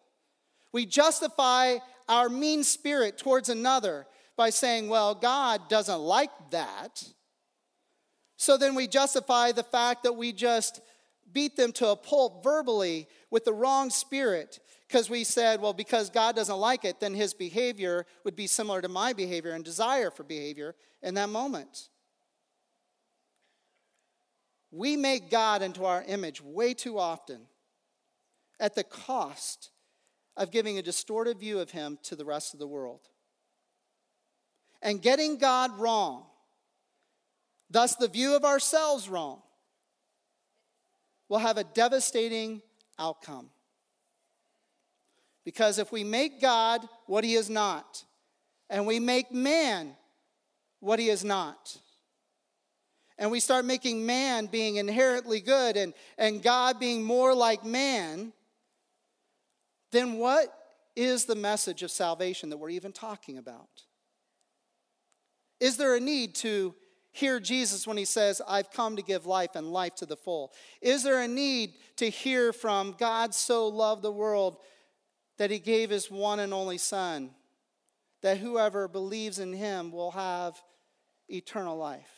We 0.72 0.86
justify 0.86 1.78
our 2.08 2.28
mean 2.28 2.64
spirit 2.64 3.18
towards 3.18 3.48
another 3.48 4.06
by 4.36 4.50
saying, 4.50 4.88
well, 4.88 5.14
God 5.14 5.68
doesn't 5.68 6.00
like 6.00 6.30
that. 6.50 7.02
So 8.36 8.56
then 8.56 8.74
we 8.76 8.86
justify 8.86 9.52
the 9.52 9.64
fact 9.64 10.04
that 10.04 10.12
we 10.12 10.32
just 10.32 10.80
beat 11.32 11.56
them 11.56 11.72
to 11.72 11.88
a 11.88 11.96
pulp 11.96 12.44
verbally 12.44 13.08
with 13.30 13.44
the 13.44 13.52
wrong 13.52 13.90
spirit 13.90 14.60
because 14.86 15.10
we 15.10 15.22
said, 15.22 15.60
well, 15.60 15.74
because 15.74 16.08
God 16.08 16.34
doesn't 16.34 16.56
like 16.56 16.84
it, 16.84 17.00
then 17.00 17.14
his 17.14 17.34
behavior 17.34 18.06
would 18.24 18.36
be 18.36 18.46
similar 18.46 18.80
to 18.80 18.88
my 18.88 19.12
behavior 19.12 19.52
and 19.52 19.64
desire 19.64 20.10
for 20.10 20.24
behavior 20.24 20.74
in 21.02 21.14
that 21.14 21.28
moment. 21.28 21.88
We 24.70 24.96
make 24.96 25.30
God 25.30 25.62
into 25.62 25.84
our 25.84 26.02
image 26.06 26.42
way 26.42 26.74
too 26.74 26.98
often 26.98 27.40
at 28.60 28.74
the 28.74 28.84
cost 28.84 29.70
of 30.36 30.50
giving 30.50 30.78
a 30.78 30.82
distorted 30.82 31.38
view 31.38 31.58
of 31.60 31.70
him 31.70 31.98
to 32.04 32.16
the 32.16 32.24
rest 32.24 32.54
of 32.54 32.60
the 32.60 32.66
world. 32.66 33.00
And 34.80 35.02
getting 35.02 35.38
God 35.38 35.78
wrong, 35.78 36.24
thus 37.70 37.96
the 37.96 38.08
view 38.08 38.36
of 38.36 38.44
ourselves 38.44 39.08
wrong, 39.08 39.42
will 41.28 41.38
have 41.38 41.58
a 41.58 41.64
devastating 41.64 42.62
outcome. 42.98 43.50
Because 45.44 45.78
if 45.78 45.90
we 45.92 46.04
make 46.04 46.40
God 46.40 46.86
what 47.06 47.24
he 47.24 47.34
is 47.34 47.48
not, 47.48 48.04
and 48.68 48.86
we 48.86 49.00
make 49.00 49.32
man 49.32 49.96
what 50.80 50.98
he 50.98 51.08
is 51.08 51.24
not, 51.24 51.78
and 53.18 53.30
we 53.30 53.40
start 53.40 53.64
making 53.64 54.06
man 54.06 54.46
being 54.46 54.76
inherently 54.76 55.40
good 55.40 55.76
and, 55.76 55.92
and 56.18 56.42
God 56.42 56.78
being 56.78 57.02
more 57.02 57.34
like 57.34 57.64
man, 57.64 58.32
then 59.90 60.18
what 60.18 60.54
is 60.94 61.24
the 61.24 61.34
message 61.34 61.82
of 61.82 61.90
salvation 61.90 62.50
that 62.50 62.58
we're 62.58 62.70
even 62.70 62.92
talking 62.92 63.38
about? 63.38 63.84
Is 65.60 65.76
there 65.76 65.96
a 65.96 66.00
need 66.00 66.34
to 66.36 66.74
hear 67.18 67.40
Jesus 67.40 67.86
when 67.86 67.96
he 67.96 68.04
says, 68.04 68.40
I've 68.46 68.70
come 68.70 68.96
to 68.96 69.02
give 69.02 69.26
life 69.26 69.54
and 69.54 69.72
life 69.72 69.96
to 69.96 70.06
the 70.06 70.16
full? 70.16 70.52
Is 70.80 71.02
there 71.02 71.20
a 71.20 71.28
need 71.28 71.74
to 71.96 72.08
hear 72.08 72.52
from 72.52 72.94
God 72.98 73.34
so 73.34 73.66
loved 73.66 74.02
the 74.02 74.12
world 74.12 74.58
that 75.36 75.50
he 75.50 75.58
gave 75.58 75.90
his 75.90 76.10
one 76.10 76.40
and 76.40 76.54
only 76.54 76.78
Son, 76.78 77.30
that 78.22 78.38
whoever 78.38 78.88
believes 78.88 79.38
in 79.38 79.52
him 79.52 79.90
will 79.90 80.12
have 80.12 80.60
eternal 81.28 81.76
life 81.76 82.10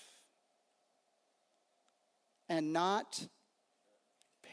and 2.49 2.73
not 2.73 3.27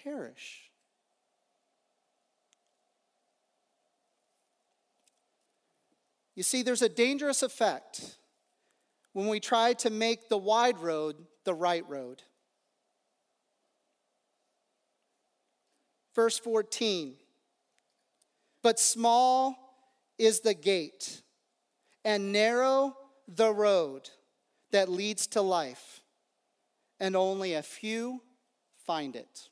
perish? 0.04 0.64
You 6.36 6.44
see, 6.44 6.62
there's 6.62 6.84
a 6.84 6.90
dangerous 6.90 7.42
effect 7.42 8.18
when 9.18 9.30
we 9.30 9.40
try 9.40 9.74
to 9.74 9.90
make 9.90 10.30
the 10.30 10.38
wide 10.38 10.78
road 10.78 11.16
the 11.44 11.54
right 11.56 11.84
road. 11.90 12.22
Verse 16.14 16.38
14 16.38 17.16
But 18.62 18.80
small 18.80 19.58
is 20.20 20.42
the 20.42 20.54
gate, 20.54 21.24
and 22.06 22.32
narrow 22.32 22.96
the 23.28 23.52
road 23.52 24.08
that 24.70 24.88
leads 24.88 25.26
to 25.26 25.42
life, 25.42 26.02
and 27.00 27.16
only 27.16 27.56
a 27.56 27.64
few 27.64 28.22
find 28.86 29.16
it. 29.16 29.50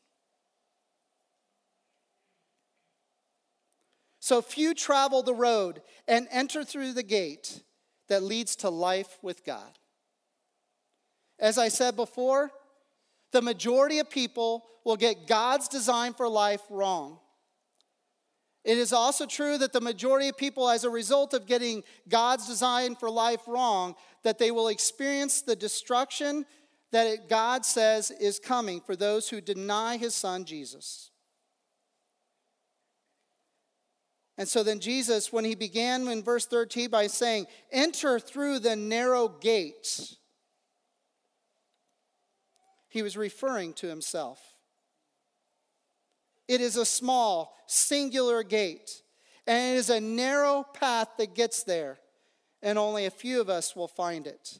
So 4.19 4.43
few 4.43 4.75
travel 4.75 5.23
the 5.23 5.33
road 5.33 5.81
and 6.07 6.27
enter 6.29 6.63
through 6.63 6.93
the 6.93 7.01
gate 7.01 7.63
that 8.07 8.23
leads 8.23 8.55
to 8.57 8.69
life 8.69 9.17
with 9.21 9.45
God. 9.45 9.79
As 11.39 11.57
I 11.57 11.67
said 11.67 11.95
before, 11.95 12.51
the 13.31 13.41
majority 13.41 13.99
of 13.99 14.09
people 14.09 14.65
will 14.85 14.95
get 14.95 15.27
God's 15.27 15.67
design 15.67 16.13
for 16.13 16.29
life 16.29 16.61
wrong. 16.69 17.19
It 18.63 18.77
is 18.77 18.93
also 18.93 19.25
true 19.25 19.57
that 19.59 19.73
the 19.73 19.81
majority 19.81 20.27
of 20.29 20.37
people, 20.37 20.69
as 20.69 20.83
a 20.83 20.89
result 20.89 21.33
of 21.33 21.45
getting 21.45 21.83
God's 22.09 22.47
design 22.47 22.95
for 22.95 23.11
life 23.11 23.41
wrong, 23.47 23.95
that 24.23 24.39
they 24.39 24.49
will 24.49 24.69
experience 24.69 25.41
the 25.41 25.55
destruction 25.55 26.45
that 26.91 27.29
God 27.29 27.65
says 27.65 28.09
is 28.09 28.39
coming 28.39 28.81
for 28.81 28.95
those 28.95 29.29
who 29.29 29.41
deny 29.41 29.97
his 29.97 30.15
son 30.15 30.45
Jesus. 30.45 31.11
And 34.37 34.47
so 34.47 34.63
then 34.63 34.79
Jesus, 34.79 35.31
when 35.31 35.45
he 35.45 35.55
began 35.55 36.07
in 36.07 36.21
verse 36.21 36.45
13 36.45 36.89
by 36.89 37.07
saying, 37.07 37.47
Enter 37.71 38.19
through 38.19 38.59
the 38.59 38.75
narrow 38.75 39.29
gate, 39.29 40.15
he 42.89 43.01
was 43.01 43.15
referring 43.15 43.73
to 43.73 43.87
himself. 43.87 44.41
It 46.47 46.61
is 46.61 46.75
a 46.75 46.85
small, 46.85 47.55
singular 47.65 48.43
gate, 48.43 49.01
and 49.47 49.75
it 49.75 49.77
is 49.77 49.89
a 49.89 49.99
narrow 49.99 50.63
path 50.63 51.09
that 51.17 51.33
gets 51.33 51.63
there, 51.63 51.97
and 52.61 52.77
only 52.77 53.05
a 53.05 53.11
few 53.11 53.41
of 53.41 53.49
us 53.49 53.75
will 53.75 53.87
find 53.87 54.27
it. 54.27 54.59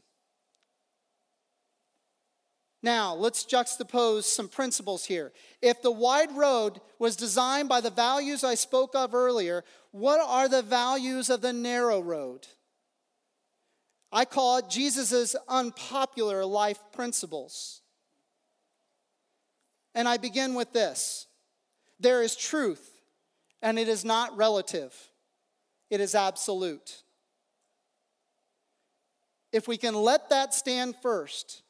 Now, 2.85 3.15
let's 3.15 3.43
juxtapose 3.45 4.25
some 4.25 4.47
principles 4.47 5.05
here. 5.05 5.31
If 5.59 5.81
the 5.81 5.89
wide 5.89 6.31
road 6.37 6.79
was 6.99 7.15
designed 7.15 7.67
by 7.67 7.81
the 7.81 7.89
values 7.89 8.43
I 8.43 8.53
spoke 8.53 8.93
of 8.93 9.15
earlier, 9.15 9.63
what 9.89 10.21
are 10.21 10.47
the 10.47 10.61
values 10.61 11.31
of 11.31 11.41
the 11.41 11.51
narrow 11.51 11.99
road? 11.99 12.45
I 14.11 14.23
call 14.23 14.59
it 14.59 14.69
Jesus' 14.69 15.35
unpopular 15.47 16.45
life 16.45 16.77
principles. 16.93 17.81
And 19.95 20.07
I 20.07 20.17
begin 20.17 20.53
with 20.53 20.71
this 20.71 21.25
there 21.99 22.21
is 22.21 22.35
truth, 22.35 22.87
and 23.63 23.79
it 23.79 23.87
is 23.87 24.05
not 24.05 24.37
relative, 24.37 24.93
it 25.89 26.01
is 26.01 26.13
absolute. 26.13 27.01
If 29.51 29.67
we 29.67 29.77
can 29.77 29.95
let 29.95 30.29
that 30.29 30.53
stand 30.53 30.95
first, 31.01 31.63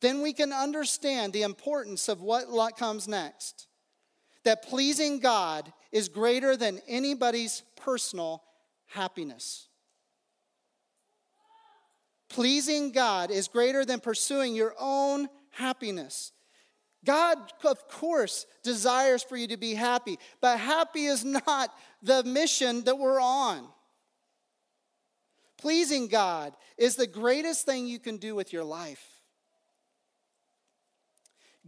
then 0.00 0.22
we 0.22 0.32
can 0.32 0.52
understand 0.52 1.32
the 1.32 1.42
importance 1.42 2.08
of 2.08 2.20
what 2.20 2.76
comes 2.76 3.08
next. 3.08 3.66
That 4.44 4.62
pleasing 4.62 5.18
God 5.18 5.72
is 5.90 6.08
greater 6.08 6.56
than 6.56 6.80
anybody's 6.86 7.62
personal 7.76 8.42
happiness. 8.86 9.68
Pleasing 12.28 12.92
God 12.92 13.30
is 13.30 13.48
greater 13.48 13.84
than 13.84 14.00
pursuing 14.00 14.54
your 14.54 14.74
own 14.78 15.28
happiness. 15.50 16.32
God, 17.04 17.38
of 17.64 17.88
course, 17.88 18.46
desires 18.62 19.22
for 19.22 19.36
you 19.36 19.46
to 19.48 19.56
be 19.56 19.74
happy, 19.74 20.18
but 20.40 20.58
happy 20.58 21.06
is 21.06 21.24
not 21.24 21.72
the 22.02 22.24
mission 22.24 22.82
that 22.84 22.98
we're 22.98 23.20
on. 23.20 23.66
Pleasing 25.56 26.08
God 26.08 26.54
is 26.76 26.96
the 26.96 27.06
greatest 27.06 27.64
thing 27.64 27.86
you 27.86 27.98
can 27.98 28.18
do 28.18 28.34
with 28.34 28.52
your 28.52 28.64
life. 28.64 29.15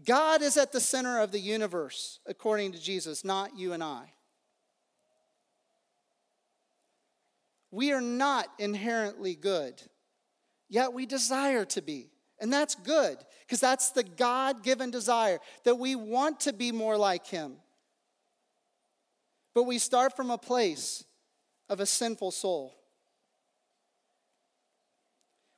God 0.04 0.42
is 0.42 0.56
at 0.56 0.72
the 0.72 0.80
center 0.80 1.20
of 1.20 1.32
the 1.32 1.40
universe, 1.40 2.20
according 2.26 2.72
to 2.72 2.80
Jesus, 2.80 3.24
not 3.24 3.56
you 3.56 3.72
and 3.72 3.82
I. 3.82 4.12
We 7.70 7.92
are 7.92 8.00
not 8.00 8.46
inherently 8.58 9.34
good, 9.34 9.82
yet 10.68 10.92
we 10.92 11.06
desire 11.06 11.64
to 11.66 11.82
be. 11.82 12.10
And 12.40 12.52
that's 12.52 12.76
good, 12.76 13.18
because 13.40 13.60
that's 13.60 13.90
the 13.90 14.04
God 14.04 14.62
given 14.62 14.90
desire 14.90 15.40
that 15.64 15.74
we 15.74 15.96
want 15.96 16.40
to 16.40 16.52
be 16.52 16.70
more 16.70 16.96
like 16.96 17.26
Him. 17.26 17.56
But 19.54 19.64
we 19.64 19.78
start 19.78 20.14
from 20.14 20.30
a 20.30 20.38
place 20.38 21.04
of 21.68 21.80
a 21.80 21.86
sinful 21.86 22.30
soul. 22.30 22.76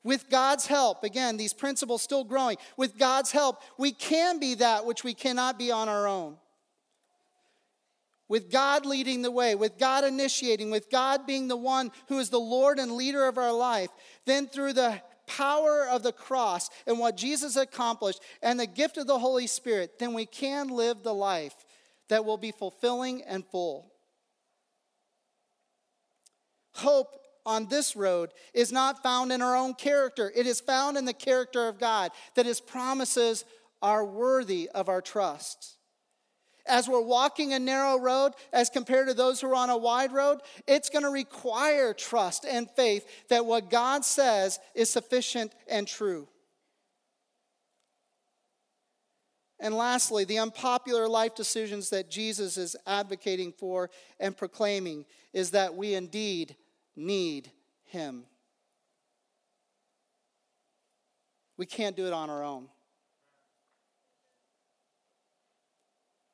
With 0.02 0.30
God's 0.30 0.66
help, 0.66 1.04
again, 1.04 1.36
these 1.36 1.52
principles 1.52 2.02
still 2.02 2.24
growing. 2.24 2.56
With 2.76 2.96
God's 2.98 3.32
help, 3.32 3.60
we 3.76 3.92
can 3.92 4.38
be 4.38 4.54
that 4.54 4.86
which 4.86 5.04
we 5.04 5.12
cannot 5.12 5.58
be 5.58 5.70
on 5.70 5.88
our 5.88 6.08
own. 6.08 6.36
With 8.28 8.50
God 8.50 8.86
leading 8.86 9.22
the 9.22 9.30
way, 9.30 9.54
with 9.56 9.76
God 9.76 10.04
initiating, 10.04 10.70
with 10.70 10.88
God 10.88 11.26
being 11.26 11.48
the 11.48 11.56
one 11.56 11.90
who 12.08 12.18
is 12.18 12.30
the 12.30 12.38
Lord 12.38 12.78
and 12.78 12.92
leader 12.92 13.26
of 13.26 13.36
our 13.36 13.52
life, 13.52 13.90
then 14.24 14.46
through 14.46 14.72
the 14.72 15.02
power 15.26 15.86
of 15.86 16.02
the 16.02 16.12
cross 16.12 16.70
and 16.86 16.98
what 16.98 17.16
Jesus 17.16 17.56
accomplished 17.56 18.20
and 18.40 18.58
the 18.58 18.66
gift 18.66 18.96
of 18.96 19.06
the 19.06 19.18
Holy 19.18 19.46
Spirit, 19.46 19.98
then 19.98 20.14
we 20.14 20.26
can 20.26 20.68
live 20.68 21.02
the 21.02 21.14
life 21.14 21.54
that 22.08 22.24
will 22.24 22.38
be 22.38 22.52
fulfilling 22.52 23.22
and 23.22 23.44
full. 23.46 23.92
Hope 26.72 27.19
on 27.46 27.66
this 27.66 27.96
road 27.96 28.30
is 28.54 28.72
not 28.72 29.02
found 29.02 29.32
in 29.32 29.42
our 29.42 29.56
own 29.56 29.74
character, 29.74 30.32
it 30.34 30.46
is 30.46 30.60
found 30.60 30.96
in 30.96 31.04
the 31.04 31.12
character 31.12 31.68
of 31.68 31.78
God, 31.78 32.10
that 32.34 32.46
his 32.46 32.60
promises 32.60 33.44
are 33.82 34.04
worthy 34.04 34.68
of 34.74 34.88
our 34.88 35.00
trust. 35.00 35.76
As 36.66 36.88
we're 36.88 37.00
walking 37.00 37.52
a 37.52 37.58
narrow 37.58 37.98
road 37.98 38.32
as 38.52 38.68
compared 38.68 39.08
to 39.08 39.14
those 39.14 39.40
who 39.40 39.48
are 39.48 39.54
on 39.54 39.70
a 39.70 39.76
wide 39.76 40.12
road, 40.12 40.40
it's 40.66 40.90
going 40.90 41.04
to 41.04 41.10
require 41.10 41.94
trust 41.94 42.44
and 42.44 42.70
faith 42.70 43.06
that 43.28 43.46
what 43.46 43.70
God 43.70 44.04
says 44.04 44.58
is 44.74 44.90
sufficient 44.90 45.52
and 45.68 45.88
true. 45.88 46.28
And 49.58 49.74
lastly, 49.74 50.24
the 50.24 50.38
unpopular 50.38 51.06
life 51.06 51.34
decisions 51.34 51.90
that 51.90 52.10
Jesus 52.10 52.56
is 52.56 52.76
advocating 52.86 53.52
for 53.52 53.90
and 54.18 54.36
proclaiming 54.36 55.04
is 55.32 55.50
that 55.50 55.74
we 55.74 55.94
indeed 55.94 56.56
need 56.96 57.50
Him. 57.84 58.24
We 61.56 61.66
can't 61.66 61.96
do 61.96 62.06
it 62.06 62.12
on 62.12 62.30
our 62.30 62.42
own. 62.42 62.68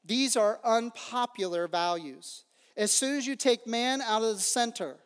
These 0.05 0.37
are 0.37 0.61
unpopular 0.65 1.67
values. 1.67 2.45
As 2.77 2.93
soon 2.93 3.17
as 3.17 3.27
you 3.27 3.35
take 3.35 3.67
man 3.67 4.01
out 4.01 4.23
of 4.23 4.37
the 4.37 4.41
center 4.41 4.97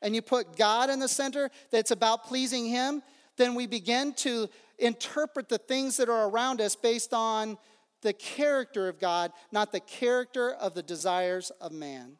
and 0.00 0.14
you 0.14 0.22
put 0.22 0.56
God 0.56 0.90
in 0.90 1.00
the 1.00 1.08
center, 1.08 1.50
that's 1.70 1.90
about 1.90 2.24
pleasing 2.24 2.66
Him, 2.66 3.02
then 3.36 3.54
we 3.54 3.66
begin 3.66 4.12
to 4.14 4.48
interpret 4.78 5.48
the 5.48 5.58
things 5.58 5.96
that 5.96 6.08
are 6.08 6.28
around 6.28 6.60
us 6.60 6.76
based 6.76 7.12
on 7.12 7.58
the 8.02 8.12
character 8.12 8.88
of 8.88 9.00
God, 9.00 9.32
not 9.50 9.72
the 9.72 9.80
character 9.80 10.52
of 10.52 10.74
the 10.74 10.82
desires 10.82 11.50
of 11.60 11.72
man. 11.72 12.18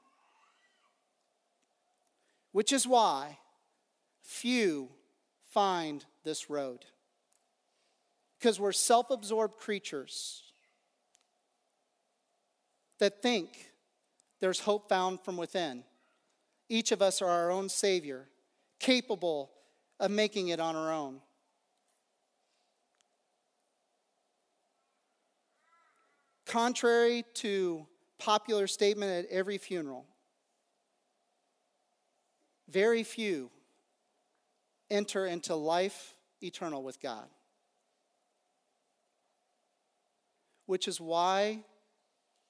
Which 2.54 2.72
is 2.72 2.86
why 2.86 3.38
few 4.22 4.88
find 5.50 6.04
this 6.22 6.48
road. 6.48 6.84
Because 8.38 8.60
we're 8.60 8.70
self 8.70 9.10
absorbed 9.10 9.56
creatures 9.56 10.44
that 13.00 13.20
think 13.20 13.72
there's 14.38 14.60
hope 14.60 14.88
found 14.88 15.20
from 15.24 15.36
within. 15.36 15.82
Each 16.68 16.92
of 16.92 17.02
us 17.02 17.20
are 17.20 17.28
our 17.28 17.50
own 17.50 17.68
Savior, 17.68 18.28
capable 18.78 19.50
of 19.98 20.12
making 20.12 20.46
it 20.46 20.60
on 20.60 20.76
our 20.76 20.92
own. 20.92 21.20
Contrary 26.46 27.24
to 27.34 27.84
popular 28.20 28.68
statement 28.68 29.24
at 29.24 29.32
every 29.32 29.58
funeral, 29.58 30.06
very 32.68 33.02
few 33.02 33.50
enter 34.90 35.26
into 35.26 35.54
life 35.54 36.14
eternal 36.42 36.82
with 36.82 37.00
God. 37.00 37.26
Which 40.66 40.88
is 40.88 41.00
why 41.00 41.64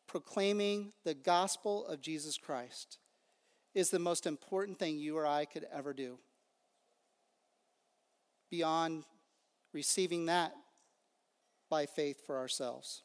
proclaiming 0.07 0.93
the 1.05 1.15
gospel 1.15 1.87
of 1.87 2.01
Jesus 2.01 2.39
Christ 2.39 2.99
is 3.75 3.91
the 3.91 3.99
most 3.99 4.27
important 4.27 4.79
thing 4.79 4.99
you 4.99 5.17
or 5.17 5.27
I 5.27 5.45
could 5.45 5.67
ever 5.73 5.93
do. 5.93 6.19
Beyond 8.51 9.05
receiving 9.73 10.27
that 10.27 10.55
by 11.69 11.87
faith 11.87 12.25
for 12.25 12.39
ourselves. 12.39 13.03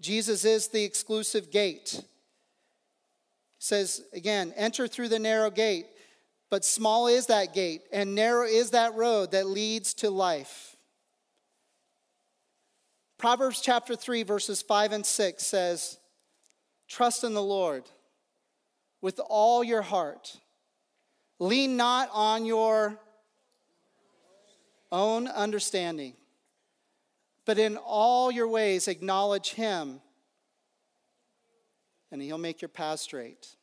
Jesus 0.00 0.44
is 0.44 0.68
the 0.68 0.84
exclusive 0.84 1.50
gate 1.50 2.02
says 3.64 4.02
again, 4.12 4.52
enter 4.56 4.86
through 4.86 5.08
the 5.08 5.18
narrow 5.18 5.50
gate, 5.50 5.86
but 6.50 6.66
small 6.66 7.06
is 7.06 7.26
that 7.26 7.54
gate, 7.54 7.80
and 7.90 8.14
narrow 8.14 8.46
is 8.46 8.72
that 8.72 8.94
road 8.94 9.30
that 9.30 9.46
leads 9.46 9.94
to 9.94 10.10
life. 10.10 10.76
Proverbs 13.16 13.62
chapter 13.62 13.96
3, 13.96 14.22
verses 14.22 14.60
5 14.60 14.92
and 14.92 15.06
6 15.06 15.42
says, 15.42 15.96
Trust 16.88 17.24
in 17.24 17.32
the 17.32 17.42
Lord 17.42 17.84
with 19.00 19.18
all 19.30 19.64
your 19.64 19.80
heart. 19.80 20.36
Lean 21.38 21.78
not 21.78 22.10
on 22.12 22.44
your 22.44 22.98
own 24.92 25.26
understanding, 25.26 26.12
but 27.46 27.58
in 27.58 27.78
all 27.78 28.30
your 28.30 28.46
ways 28.46 28.88
acknowledge 28.88 29.54
Him 29.54 30.02
and 32.14 32.22
he'll 32.22 32.38
make 32.38 32.62
your 32.62 32.68
path 32.68 33.00
straight. 33.00 33.56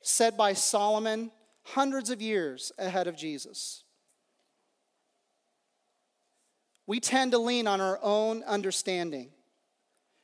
Said 0.00 0.34
by 0.34 0.54
Solomon 0.54 1.30
hundreds 1.62 2.08
of 2.08 2.22
years 2.22 2.72
ahead 2.78 3.06
of 3.06 3.18
Jesus. 3.18 3.84
We 6.86 7.00
tend 7.00 7.32
to 7.32 7.38
lean 7.38 7.66
on 7.66 7.78
our 7.78 7.98
own 8.02 8.42
understanding. 8.44 9.28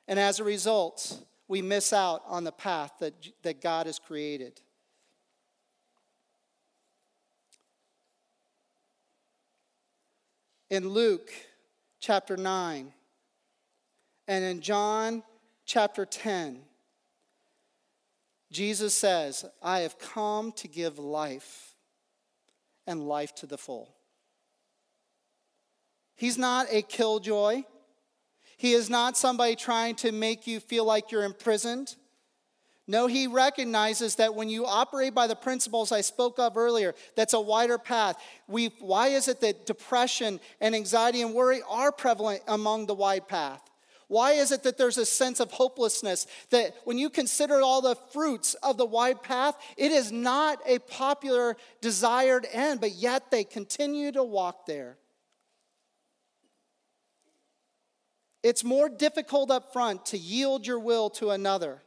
And 0.08 0.18
as 0.18 0.40
a 0.40 0.44
result, 0.44 1.26
we 1.46 1.60
miss 1.60 1.92
out 1.92 2.22
on 2.26 2.44
the 2.44 2.52
path 2.52 2.92
that, 3.00 3.12
that 3.42 3.60
God 3.60 3.84
has 3.84 3.98
created. 3.98 4.62
In 10.70 10.88
Luke 10.88 11.30
chapter 12.00 12.38
9 12.38 12.94
and 14.26 14.42
in 14.42 14.62
John 14.62 15.22
chapter 15.66 16.06
10, 16.06 16.62
Jesus 18.56 18.94
says, 18.94 19.44
I 19.62 19.80
have 19.80 19.98
come 19.98 20.50
to 20.52 20.66
give 20.66 20.98
life 20.98 21.74
and 22.86 23.06
life 23.06 23.34
to 23.34 23.46
the 23.46 23.58
full. 23.58 23.94
He's 26.14 26.38
not 26.38 26.66
a 26.70 26.80
killjoy. 26.80 27.64
He 28.56 28.72
is 28.72 28.88
not 28.88 29.18
somebody 29.18 29.56
trying 29.56 29.96
to 29.96 30.10
make 30.10 30.46
you 30.46 30.60
feel 30.60 30.86
like 30.86 31.12
you're 31.12 31.24
imprisoned. 31.24 31.96
No, 32.86 33.08
he 33.08 33.26
recognizes 33.26 34.14
that 34.14 34.34
when 34.34 34.48
you 34.48 34.64
operate 34.64 35.12
by 35.12 35.26
the 35.26 35.36
principles 35.36 35.92
I 35.92 36.00
spoke 36.00 36.38
of 36.38 36.56
earlier, 36.56 36.94
that's 37.14 37.34
a 37.34 37.40
wider 37.40 37.76
path. 37.76 38.16
We, 38.48 38.68
why 38.78 39.08
is 39.08 39.28
it 39.28 39.42
that 39.42 39.66
depression 39.66 40.40
and 40.62 40.74
anxiety 40.74 41.20
and 41.20 41.34
worry 41.34 41.60
are 41.68 41.92
prevalent 41.92 42.40
among 42.48 42.86
the 42.86 42.94
wide 42.94 43.28
path? 43.28 43.60
Why 44.08 44.32
is 44.32 44.52
it 44.52 44.62
that 44.62 44.78
there's 44.78 44.98
a 44.98 45.06
sense 45.06 45.40
of 45.40 45.50
hopelessness? 45.50 46.26
That 46.50 46.76
when 46.84 46.96
you 46.96 47.10
consider 47.10 47.60
all 47.60 47.80
the 47.80 47.96
fruits 47.96 48.54
of 48.62 48.76
the 48.76 48.86
wide 48.86 49.22
path, 49.22 49.56
it 49.76 49.90
is 49.90 50.12
not 50.12 50.60
a 50.64 50.78
popular, 50.78 51.56
desired 51.80 52.46
end, 52.52 52.80
but 52.80 52.92
yet 52.92 53.30
they 53.30 53.42
continue 53.42 54.12
to 54.12 54.22
walk 54.22 54.66
there. 54.66 54.98
It's 58.44 58.62
more 58.62 58.88
difficult 58.88 59.50
up 59.50 59.72
front 59.72 60.06
to 60.06 60.18
yield 60.18 60.68
your 60.68 60.78
will 60.78 61.10
to 61.10 61.30
another. 61.30 61.82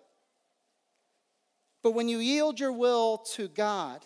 But 1.82 1.92
when 1.92 2.10
you 2.10 2.18
yield 2.18 2.60
your 2.60 2.74
will 2.74 3.20
to 3.36 3.48
God 3.48 4.06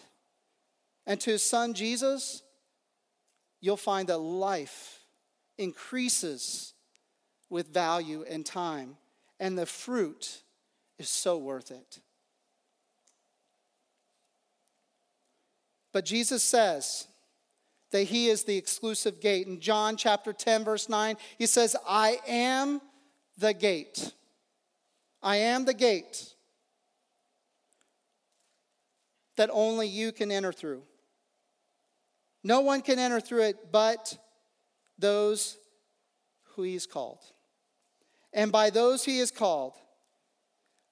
and 1.08 1.20
to 1.22 1.32
his 1.32 1.42
son 1.42 1.74
Jesus, 1.74 2.44
you'll 3.60 3.76
find 3.76 4.10
that 4.10 4.20
life 4.20 5.00
increases 5.58 6.73
with 7.54 7.72
value 7.72 8.26
and 8.28 8.44
time, 8.44 8.98
and 9.40 9.56
the 9.56 9.66
fruit 9.68 10.42
is 10.98 11.08
so 11.08 11.38
worth 11.38 11.70
it. 11.70 12.00
But 15.92 16.04
Jesus 16.04 16.42
says 16.42 17.08
that 17.92 18.06
he 18.06 18.28
is 18.28 18.44
the 18.44 18.58
exclusive 18.58 19.22
gate. 19.22 19.46
In 19.46 19.60
John 19.60 19.98
chapter 19.98 20.34
10, 20.34 20.64
verse 20.64 20.90
9, 20.90 21.16
he 21.38 21.46
says, 21.46 21.76
I 21.88 22.18
am 22.28 22.82
the 23.38 23.54
gate. 23.54 24.14
I 25.22 25.36
am 25.36 25.66
the 25.66 25.76
gate 25.76 26.34
that 29.38 29.52
only 29.54 29.88
you 29.88 30.12
can 30.12 30.32
enter 30.32 30.52
through. 30.52 30.82
No 32.44 32.62
one 32.62 32.82
can 32.82 32.98
enter 32.98 33.20
through 33.20 33.44
it 33.44 33.72
but 33.72 34.18
those 34.98 35.60
who 36.56 36.64
he's 36.64 36.88
called. 36.88 37.20
And 38.34 38.52
by 38.52 38.70
those 38.70 39.06
he 39.06 39.20
is 39.20 39.32
called, 39.32 39.74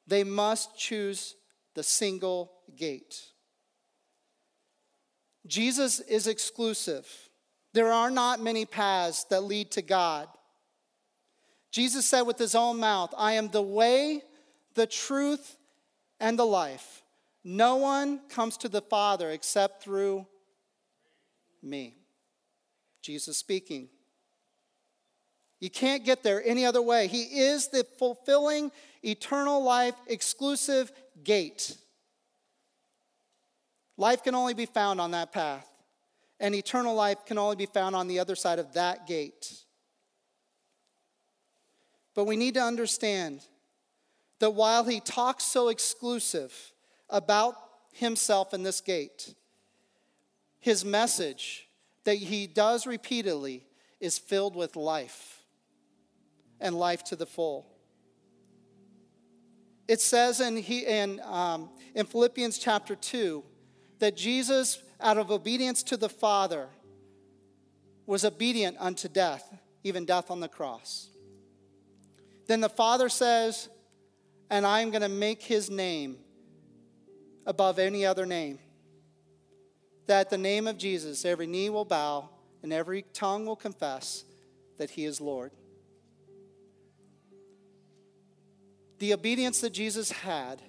they 0.07 0.23
must 0.23 0.77
choose 0.77 1.35
the 1.73 1.83
single 1.83 2.51
gate. 2.75 3.19
Jesus 5.47 5.99
is 6.01 6.27
exclusive. 6.27 7.07
There 7.73 7.91
are 7.91 8.11
not 8.11 8.41
many 8.41 8.65
paths 8.65 9.23
that 9.29 9.43
lead 9.43 9.71
to 9.71 9.81
God. 9.81 10.27
Jesus 11.71 12.05
said 12.05 12.23
with 12.23 12.37
his 12.37 12.53
own 12.53 12.79
mouth, 12.79 13.13
I 13.17 13.33
am 13.33 13.47
the 13.49 13.61
way, 13.61 14.21
the 14.75 14.85
truth, 14.85 15.57
and 16.19 16.37
the 16.37 16.45
life. 16.45 17.01
No 17.43 17.77
one 17.77 18.19
comes 18.29 18.57
to 18.57 18.69
the 18.69 18.81
Father 18.81 19.31
except 19.31 19.81
through 19.81 20.27
me. 21.63 21.95
Jesus 23.01 23.37
speaking. 23.37 23.89
You 25.61 25.69
can't 25.69 26.03
get 26.03 26.23
there 26.23 26.41
any 26.43 26.65
other 26.65 26.81
way. 26.81 27.07
He 27.07 27.21
is 27.21 27.67
the 27.67 27.85
fulfilling, 27.99 28.71
eternal 29.03 29.63
life, 29.63 29.93
exclusive 30.07 30.91
gate. 31.23 31.77
Life 33.95 34.23
can 34.23 34.33
only 34.33 34.55
be 34.55 34.65
found 34.65 34.99
on 34.99 35.11
that 35.11 35.31
path, 35.31 35.67
and 36.39 36.55
eternal 36.55 36.95
life 36.95 37.23
can 37.27 37.37
only 37.37 37.55
be 37.55 37.67
found 37.67 37.95
on 37.95 38.07
the 38.07 38.17
other 38.17 38.35
side 38.35 38.57
of 38.57 38.73
that 38.73 39.05
gate. 39.05 39.53
But 42.15 42.25
we 42.25 42.35
need 42.35 42.55
to 42.55 42.63
understand 42.63 43.45
that 44.39 44.49
while 44.49 44.83
he 44.83 44.99
talks 44.99 45.43
so 45.43 45.69
exclusive 45.69 46.73
about 47.07 47.53
himself 47.93 48.55
in 48.55 48.63
this 48.63 48.81
gate, 48.81 49.35
his 50.59 50.83
message 50.83 51.67
that 52.03 52.15
he 52.15 52.47
does 52.47 52.87
repeatedly 52.87 53.63
is 53.99 54.17
filled 54.17 54.55
with 54.55 54.75
life 54.75 55.40
and 56.61 56.75
life 56.75 57.03
to 57.05 57.15
the 57.15 57.25
full. 57.25 57.67
It 59.87 59.99
says 59.99 60.39
in, 60.39 60.55
he, 60.55 60.85
in, 60.85 61.19
um, 61.25 61.69
in 61.95 62.05
Philippians 62.05 62.57
chapter 62.57 62.95
2 62.95 63.43
that 63.99 64.15
Jesus, 64.15 64.81
out 65.01 65.17
of 65.17 65.31
obedience 65.31 65.83
to 65.83 65.97
the 65.97 66.07
Father, 66.07 66.69
was 68.05 68.23
obedient 68.23 68.77
unto 68.79 69.09
death, 69.09 69.53
even 69.83 70.05
death 70.05 70.31
on 70.31 70.39
the 70.39 70.47
cross. 70.47 71.09
Then 72.47 72.61
the 72.61 72.69
Father 72.69 73.09
says, 73.09 73.69
And 74.49 74.65
I 74.65 74.81
am 74.81 74.91
going 74.91 75.01
to 75.01 75.09
make 75.09 75.41
his 75.41 75.69
name 75.69 76.17
above 77.45 77.79
any 77.79 78.05
other 78.05 78.25
name. 78.25 78.59
That 80.07 80.29
the 80.29 80.37
name 80.37 80.67
of 80.67 80.77
Jesus, 80.77 81.25
every 81.25 81.47
knee 81.47 81.69
will 81.69 81.85
bow 81.85 82.29
and 82.63 82.71
every 82.71 83.03
tongue 83.13 83.45
will 83.45 83.55
confess 83.55 84.25
that 84.77 84.91
he 84.91 85.05
is 85.05 85.21
Lord. 85.21 85.51
The 89.01 89.15
obedience 89.15 89.61
that 89.61 89.71
Jesus 89.71 90.11
had 90.11 90.61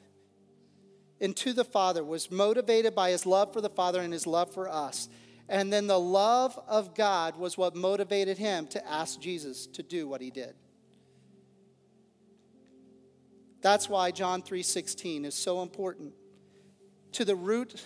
and 1.21 1.37
to 1.37 1.53
the 1.53 1.67
Father 1.67 2.03
was 2.03 2.31
motivated 2.31 2.95
by 2.95 3.11
his 3.11 3.27
love 3.27 3.53
for 3.53 3.61
the 3.61 3.69
Father 3.69 4.01
and 4.01 4.11
his 4.11 4.27
love 4.27 4.55
for 4.55 4.71
us. 4.71 5.11
And 5.51 5.71
then 5.71 5.87
the 5.87 6.01
love 6.01 6.59
of 6.67 6.95
God 6.95 7.37
was 7.37 7.59
what 7.59 7.77
motivated 7.77 8.39
him 8.39 8.69
to 8.69 8.91
ask 8.91 9.21
Jesus 9.21 9.67
to 9.67 9.83
do 9.83 10.09
what 10.09 10.23
he 10.23 10.31
did. 10.31 10.55
That's 13.61 13.87
why 13.87 14.11
John 14.13 14.41
3:16 14.43 15.27
is 15.27 15.35
so 15.35 15.61
important. 15.61 16.15
To 17.13 17.27
the 17.27 17.37
root 17.37 17.85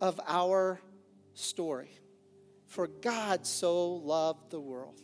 of 0.00 0.20
our 0.28 0.80
story. 1.34 1.98
For 2.66 2.86
God 2.86 3.48
so 3.48 3.94
loved 3.94 4.50
the 4.50 4.60
world 4.60 5.02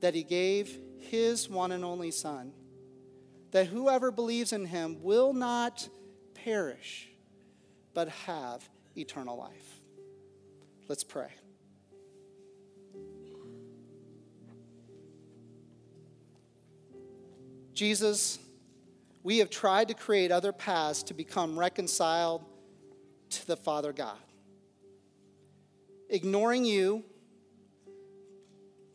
that 0.00 0.14
he 0.14 0.22
gave 0.22 0.78
his 0.98 1.48
one 1.48 1.72
and 1.72 1.84
only 1.84 2.10
son 2.10 2.52
that 3.52 3.66
whoever 3.66 4.10
believes 4.10 4.52
in 4.52 4.66
him 4.66 5.02
will 5.02 5.32
not 5.32 5.88
perish, 6.34 7.08
but 7.94 8.08
have 8.08 8.68
eternal 8.96 9.36
life. 9.38 9.80
Let's 10.88 11.04
pray. 11.04 11.30
Jesus, 17.72 18.38
we 19.22 19.38
have 19.38 19.50
tried 19.50 19.88
to 19.88 19.94
create 19.94 20.32
other 20.32 20.52
paths 20.52 21.02
to 21.04 21.14
become 21.14 21.58
reconciled 21.58 22.44
to 23.30 23.46
the 23.46 23.56
Father 23.56 23.92
God. 23.92 24.18
Ignoring 26.08 26.64
you, 26.64 27.04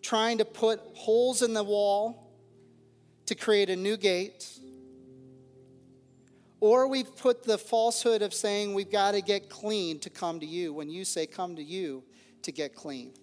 trying 0.02 0.40
to 0.40 0.46
put 0.46 0.80
holes 0.96 1.42
in 1.42 1.54
the 1.54 1.64
wall 1.64 2.32
to 3.28 3.36
create 3.36 3.70
a 3.70 3.76
new 3.76 3.98
gate. 3.98 4.60
Or 6.60 6.88
we've 6.88 7.16
put 7.16 7.44
the 7.44 7.58
falsehood 7.58 8.22
of 8.22 8.34
saying 8.34 8.74
we've 8.74 8.92
got 8.92 9.14
to 9.14 9.22
get 9.22 9.50
clean 9.50 10.00
to 10.00 10.10
come 10.10 10.40
to 10.40 10.46
you 10.46 10.74
when 10.74 10.90
you 10.90 11.06
say 11.06 11.26
come 11.26 11.56
to 11.56 11.64
you 11.64 12.04
to 12.44 12.52
get 12.52 12.76
clean. 12.76 13.14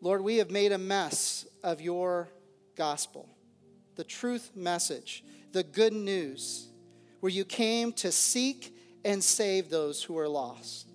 Lord, 0.00 0.22
we 0.22 0.36
have 0.36 0.50
made 0.50 0.70
a 0.72 0.78
mess 0.78 1.46
of 1.64 1.80
your 1.80 2.28
gospel, 2.76 3.28
the 3.96 4.04
truth 4.04 4.52
message, 4.54 5.24
the 5.52 5.64
good 5.64 5.92
news, 5.92 6.68
where 7.18 7.32
you 7.32 7.44
came 7.44 7.92
to 7.94 8.12
seek 8.12 8.76
and 9.04 9.22
save 9.22 9.70
those 9.70 10.02
who 10.02 10.16
are 10.18 10.28
lost. 10.28 10.87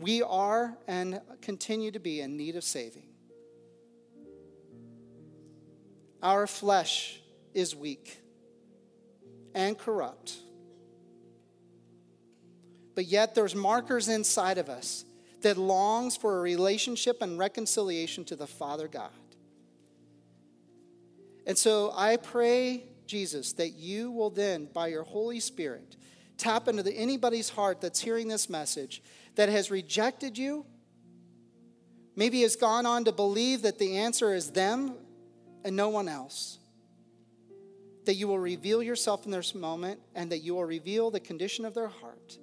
We 0.00 0.22
are 0.22 0.78
and 0.88 1.20
continue 1.42 1.90
to 1.90 2.00
be 2.00 2.22
in 2.22 2.38
need 2.38 2.56
of 2.56 2.64
saving. 2.64 3.06
Our 6.22 6.46
flesh 6.46 7.20
is 7.52 7.76
weak 7.76 8.18
and 9.54 9.76
corrupt. 9.76 10.38
But 12.94 13.06
yet 13.06 13.34
there's 13.34 13.54
markers 13.54 14.08
inside 14.08 14.56
of 14.56 14.70
us 14.70 15.04
that 15.42 15.58
longs 15.58 16.16
for 16.16 16.38
a 16.38 16.40
relationship 16.40 17.20
and 17.20 17.38
reconciliation 17.38 18.24
to 18.24 18.36
the 18.36 18.46
Father 18.46 18.88
God. 18.88 19.10
And 21.46 21.58
so 21.58 21.92
I 21.94 22.16
pray, 22.16 22.84
Jesus, 23.06 23.52
that 23.54 23.70
you 23.70 24.10
will 24.10 24.30
then, 24.30 24.68
by 24.72 24.88
your 24.88 25.04
Holy 25.04 25.40
Spirit, 25.40 25.96
tap 26.40 26.66
into 26.68 26.82
the, 26.82 26.92
anybody's 26.92 27.50
heart 27.50 27.80
that's 27.80 28.00
hearing 28.00 28.28
this 28.28 28.48
message 28.48 29.02
that 29.36 29.48
has 29.48 29.70
rejected 29.70 30.38
you, 30.38 30.64
maybe 32.16 32.42
has 32.42 32.56
gone 32.56 32.86
on 32.86 33.04
to 33.04 33.12
believe 33.12 33.62
that 33.62 33.78
the 33.78 33.98
answer 33.98 34.34
is 34.34 34.50
them 34.50 34.94
and 35.64 35.76
no 35.76 35.90
one 35.90 36.08
else. 36.08 36.58
That 38.06 38.14
you 38.14 38.26
will 38.26 38.38
reveal 38.38 38.82
yourself 38.82 39.26
in 39.26 39.30
this 39.30 39.54
moment 39.54 40.00
and 40.14 40.32
that 40.32 40.38
you 40.38 40.54
will 40.54 40.64
reveal 40.64 41.10
the 41.10 41.20
condition 41.20 41.64
of 41.64 41.74
their 41.74 41.88
heart. 41.88 42.38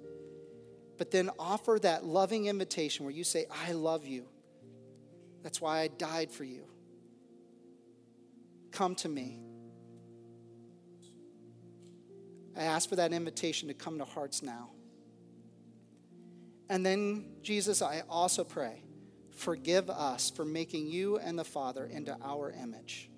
But 0.96 1.10
then 1.10 1.30
offer 1.38 1.78
that 1.82 2.04
loving 2.04 2.46
invitation 2.46 3.04
where 3.04 3.14
you 3.14 3.24
say, 3.24 3.46
I 3.66 3.72
love 3.72 4.06
you. 4.06 4.26
That's 5.42 5.60
why 5.60 5.80
I 5.80 5.88
died 5.88 6.30
for 6.30 6.44
you. 6.44 6.64
Come 8.70 8.94
to 8.96 9.08
me. 9.08 9.40
I 12.58 12.64
ask 12.64 12.88
for 12.88 12.96
that 12.96 13.12
invitation 13.12 13.68
to 13.68 13.74
come 13.74 13.98
to 13.98 14.04
hearts 14.04 14.42
now. 14.42 14.70
And 16.68 16.84
then, 16.84 17.36
Jesus, 17.40 17.80
I 17.80 18.02
also 18.10 18.44
pray, 18.44 18.82
forgive 19.30 19.88
us 19.88 20.28
for 20.30 20.44
making 20.44 20.88
you 20.88 21.18
and 21.18 21.38
the 21.38 21.44
Father 21.44 21.86
into 21.86 22.16
our 22.22 22.50
image. 22.50 23.10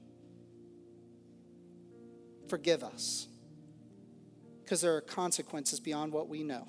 Forgive 2.48 2.84
us, 2.84 3.28
because 4.62 4.80
there 4.82 4.94
are 4.96 5.00
consequences 5.00 5.80
beyond 5.80 6.12
what 6.12 6.28
we 6.28 6.42
know. 6.42 6.68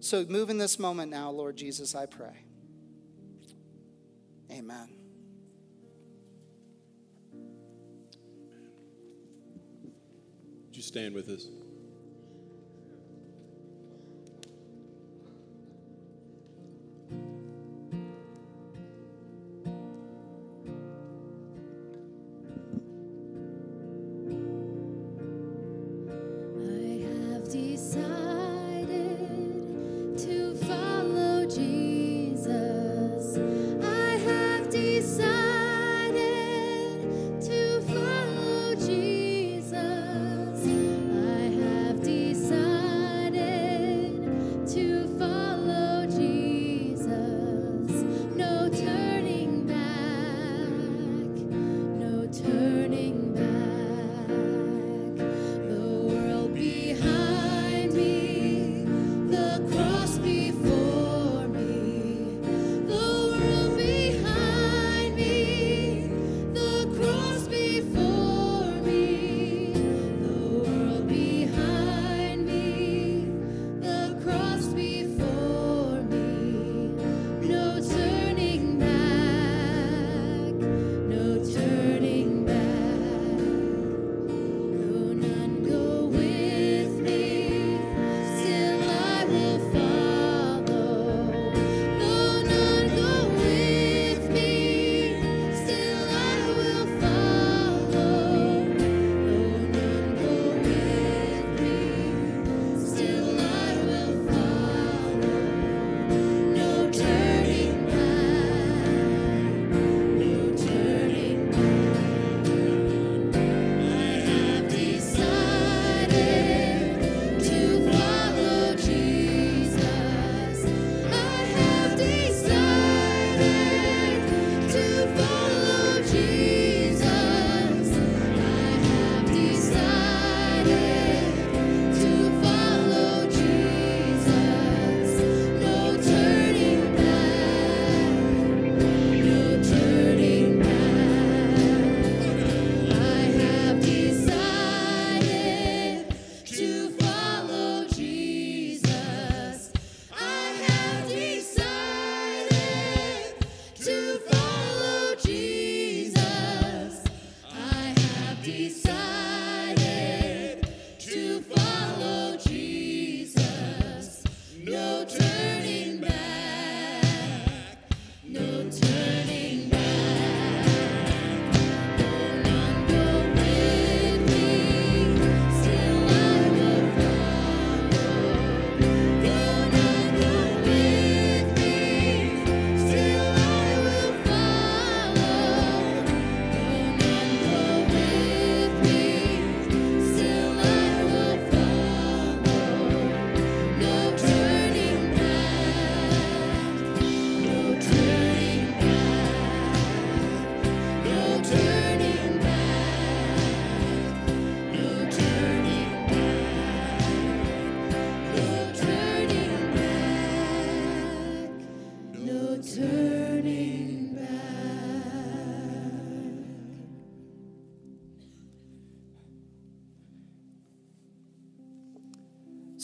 So 0.00 0.24
move 0.24 0.50
in 0.50 0.58
this 0.58 0.78
moment 0.78 1.10
now, 1.10 1.30
Lord 1.30 1.56
Jesus, 1.56 1.94
I 1.94 2.06
pray. 2.06 2.44
Amen. 4.50 4.97
You 10.78 10.82
stand 10.84 11.12
with 11.12 11.28
us? 11.28 11.48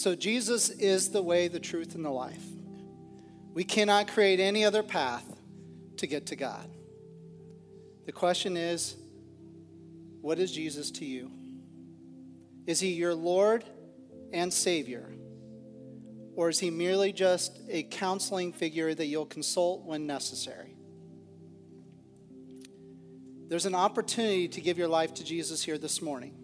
So, 0.04 0.14
Jesus 0.14 0.68
is 0.68 1.12
the 1.12 1.22
way, 1.22 1.48
the 1.48 1.58
truth, 1.58 1.94
and 1.94 2.04
the 2.04 2.10
life. 2.10 2.44
We 3.54 3.64
cannot 3.64 4.06
create 4.08 4.38
any 4.38 4.62
other 4.62 4.82
path 4.82 5.24
to 5.96 6.06
get 6.06 6.26
to 6.26 6.36
God. 6.36 6.68
The 8.04 8.12
question 8.12 8.58
is 8.58 8.96
what 10.20 10.38
is 10.38 10.52
Jesus 10.52 10.90
to 10.90 11.06
you? 11.06 11.30
Is 12.66 12.80
he 12.80 12.88
your 12.88 13.14
Lord 13.14 13.64
and 14.30 14.52
Savior? 14.52 15.10
Or 16.36 16.50
is 16.50 16.58
he 16.58 16.68
merely 16.68 17.10
just 17.10 17.58
a 17.70 17.84
counseling 17.84 18.52
figure 18.52 18.94
that 18.94 19.06
you'll 19.06 19.24
consult 19.24 19.86
when 19.86 20.06
necessary? 20.06 20.76
There's 23.48 23.64
an 23.64 23.74
opportunity 23.74 24.48
to 24.48 24.60
give 24.60 24.76
your 24.76 24.88
life 24.88 25.14
to 25.14 25.24
Jesus 25.24 25.62
here 25.62 25.78
this 25.78 26.02
morning. 26.02 26.43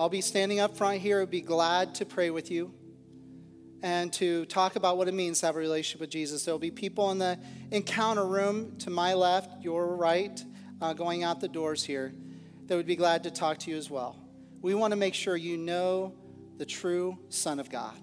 I'll 0.00 0.08
be 0.08 0.22
standing 0.22 0.60
up 0.60 0.78
front 0.78 1.02
here. 1.02 1.20
I'd 1.20 1.30
be 1.30 1.42
glad 1.42 1.96
to 1.96 2.06
pray 2.06 2.30
with 2.30 2.50
you 2.50 2.72
and 3.82 4.10
to 4.14 4.46
talk 4.46 4.76
about 4.76 4.96
what 4.96 5.08
it 5.08 5.12
means 5.12 5.40
to 5.40 5.46
have 5.46 5.56
a 5.56 5.58
relationship 5.58 6.00
with 6.00 6.08
Jesus. 6.08 6.42
There'll 6.42 6.58
be 6.58 6.70
people 6.70 7.10
in 7.10 7.18
the 7.18 7.38
encounter 7.70 8.26
room 8.26 8.78
to 8.78 8.88
my 8.88 9.12
left, 9.12 9.62
your 9.62 9.94
right, 9.96 10.42
uh, 10.80 10.94
going 10.94 11.22
out 11.22 11.42
the 11.42 11.48
doors 11.48 11.84
here 11.84 12.14
that 12.64 12.76
would 12.76 12.86
be 12.86 12.96
glad 12.96 13.24
to 13.24 13.30
talk 13.30 13.58
to 13.58 13.70
you 13.70 13.76
as 13.76 13.90
well. 13.90 14.16
We 14.62 14.72
want 14.72 14.92
to 14.92 14.96
make 14.96 15.12
sure 15.12 15.36
you 15.36 15.58
know 15.58 16.14
the 16.56 16.64
true 16.64 17.18
Son 17.28 17.60
of 17.60 17.68
God. 17.68 17.94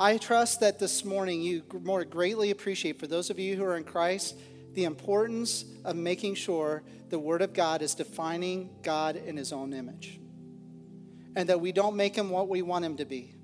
I 0.00 0.18
trust 0.18 0.58
that 0.62 0.80
this 0.80 1.04
morning 1.04 1.42
you 1.42 1.62
more 1.80 2.04
greatly 2.04 2.50
appreciate, 2.50 2.98
for 2.98 3.06
those 3.06 3.30
of 3.30 3.38
you 3.38 3.54
who 3.54 3.62
are 3.62 3.76
in 3.76 3.84
Christ, 3.84 4.36
the 4.74 4.84
importance 4.84 5.64
of 5.84 5.96
making 5.96 6.34
sure 6.36 6.82
the 7.08 7.18
Word 7.18 7.42
of 7.42 7.52
God 7.52 7.82
is 7.82 7.94
defining 7.94 8.70
God 8.82 9.16
in 9.16 9.36
His 9.36 9.52
own 9.52 9.72
image. 9.72 10.20
And 11.36 11.48
that 11.48 11.60
we 11.60 11.72
don't 11.72 11.96
make 11.96 12.16
Him 12.16 12.30
what 12.30 12.48
we 12.48 12.62
want 12.62 12.84
Him 12.84 12.96
to 12.96 13.04
be. 13.04 13.34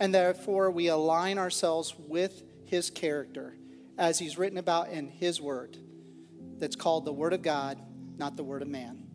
And 0.00 0.14
therefore, 0.14 0.70
we 0.70 0.88
align 0.88 1.38
ourselves 1.38 1.94
with 1.98 2.42
His 2.64 2.90
character 2.90 3.56
as 3.98 4.18
He's 4.18 4.38
written 4.38 4.58
about 4.58 4.90
in 4.90 5.08
His 5.08 5.40
Word, 5.40 5.76
that's 6.58 6.76
called 6.76 7.04
the 7.04 7.12
Word 7.12 7.32
of 7.32 7.42
God, 7.42 7.78
not 8.16 8.36
the 8.36 8.44
Word 8.44 8.62
of 8.62 8.68
man. 8.68 9.06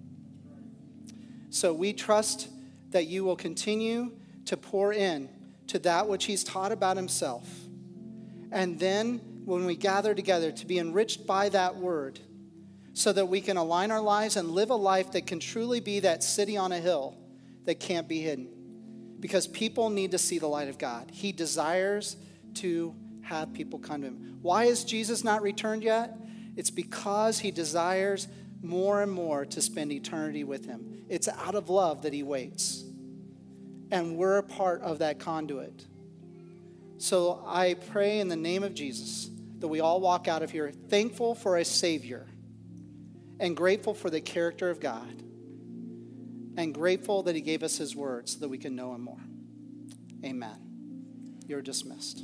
So 1.49 1.73
we 1.73 1.93
trust 1.93 2.47
that 2.91 3.07
you 3.07 3.23
will 3.23 3.35
continue 3.35 4.11
to 4.45 4.57
pour 4.57 4.93
in 4.93 5.29
to 5.67 5.79
that 5.79 6.07
which 6.07 6.25
He's 6.25 6.43
taught 6.43 6.71
about 6.71 6.97
Himself. 6.97 7.47
And 8.51 8.79
then 8.79 9.21
when 9.45 9.65
we 9.65 9.75
gather 9.75 10.13
together 10.13 10.51
to 10.51 10.65
be 10.65 10.79
enriched 10.79 11.25
by 11.25 11.49
that 11.49 11.75
word, 11.75 12.19
so 12.93 13.13
that 13.13 13.27
we 13.27 13.39
can 13.39 13.55
align 13.55 13.91
our 13.91 14.01
lives 14.01 14.35
and 14.35 14.51
live 14.51 14.69
a 14.69 14.75
life 14.75 15.11
that 15.11 15.25
can 15.25 15.39
truly 15.39 15.79
be 15.79 16.01
that 16.01 16.23
city 16.23 16.57
on 16.57 16.71
a 16.71 16.79
hill 16.79 17.17
that 17.65 17.79
can't 17.79 18.07
be 18.07 18.19
hidden. 18.21 18.49
Because 19.19 19.47
people 19.47 19.89
need 19.89 20.11
to 20.11 20.17
see 20.17 20.39
the 20.39 20.47
light 20.47 20.69
of 20.69 20.77
God. 20.77 21.09
He 21.11 21.31
desires 21.31 22.17
to 22.55 22.95
have 23.21 23.53
people 23.53 23.79
come 23.79 24.01
to 24.01 24.07
him. 24.07 24.39
Why 24.41 24.65
is 24.65 24.83
Jesus 24.83 25.23
not 25.23 25.41
returned 25.41 25.83
yet? 25.83 26.17
It's 26.55 26.71
because 26.71 27.39
he 27.39 27.51
desires 27.51 28.27
more 28.61 29.01
and 29.01 29.11
more 29.11 29.45
to 29.45 29.61
spend 29.61 29.91
eternity 29.91 30.43
with 30.43 30.65
him. 30.65 31.03
It's 31.07 31.27
out 31.27 31.55
of 31.55 31.69
love 31.69 32.01
that 32.01 32.13
he 32.13 32.23
waits. 32.23 32.83
And 33.91 34.17
we're 34.17 34.37
a 34.37 34.43
part 34.43 34.81
of 34.81 34.99
that 34.99 35.19
conduit. 35.19 35.85
So 36.99 37.41
I 37.47 37.75
pray 37.75 38.19
in 38.19 38.27
the 38.27 38.35
name 38.35 38.61
of 38.61 38.73
Jesus 38.73 39.29
that 39.59 39.69
we 39.69 39.79
all 39.79 40.01
walk 40.01 40.27
out 40.27 40.43
of 40.43 40.51
here 40.51 40.69
thankful 40.69 41.33
for 41.33 41.57
a 41.57 41.63
Savior 41.63 42.27
and 43.39 43.55
grateful 43.55 43.93
for 43.93 44.09
the 44.09 44.19
character 44.19 44.69
of 44.69 44.81
God 44.81 45.23
and 46.57 46.73
grateful 46.73 47.23
that 47.23 47.35
He 47.35 47.41
gave 47.41 47.63
us 47.63 47.77
His 47.77 47.95
word 47.95 48.27
so 48.27 48.39
that 48.39 48.49
we 48.49 48.57
can 48.57 48.75
know 48.75 48.93
Him 48.93 49.01
more. 49.01 49.21
Amen. 50.25 51.39
You're 51.47 51.61
dismissed. 51.61 52.21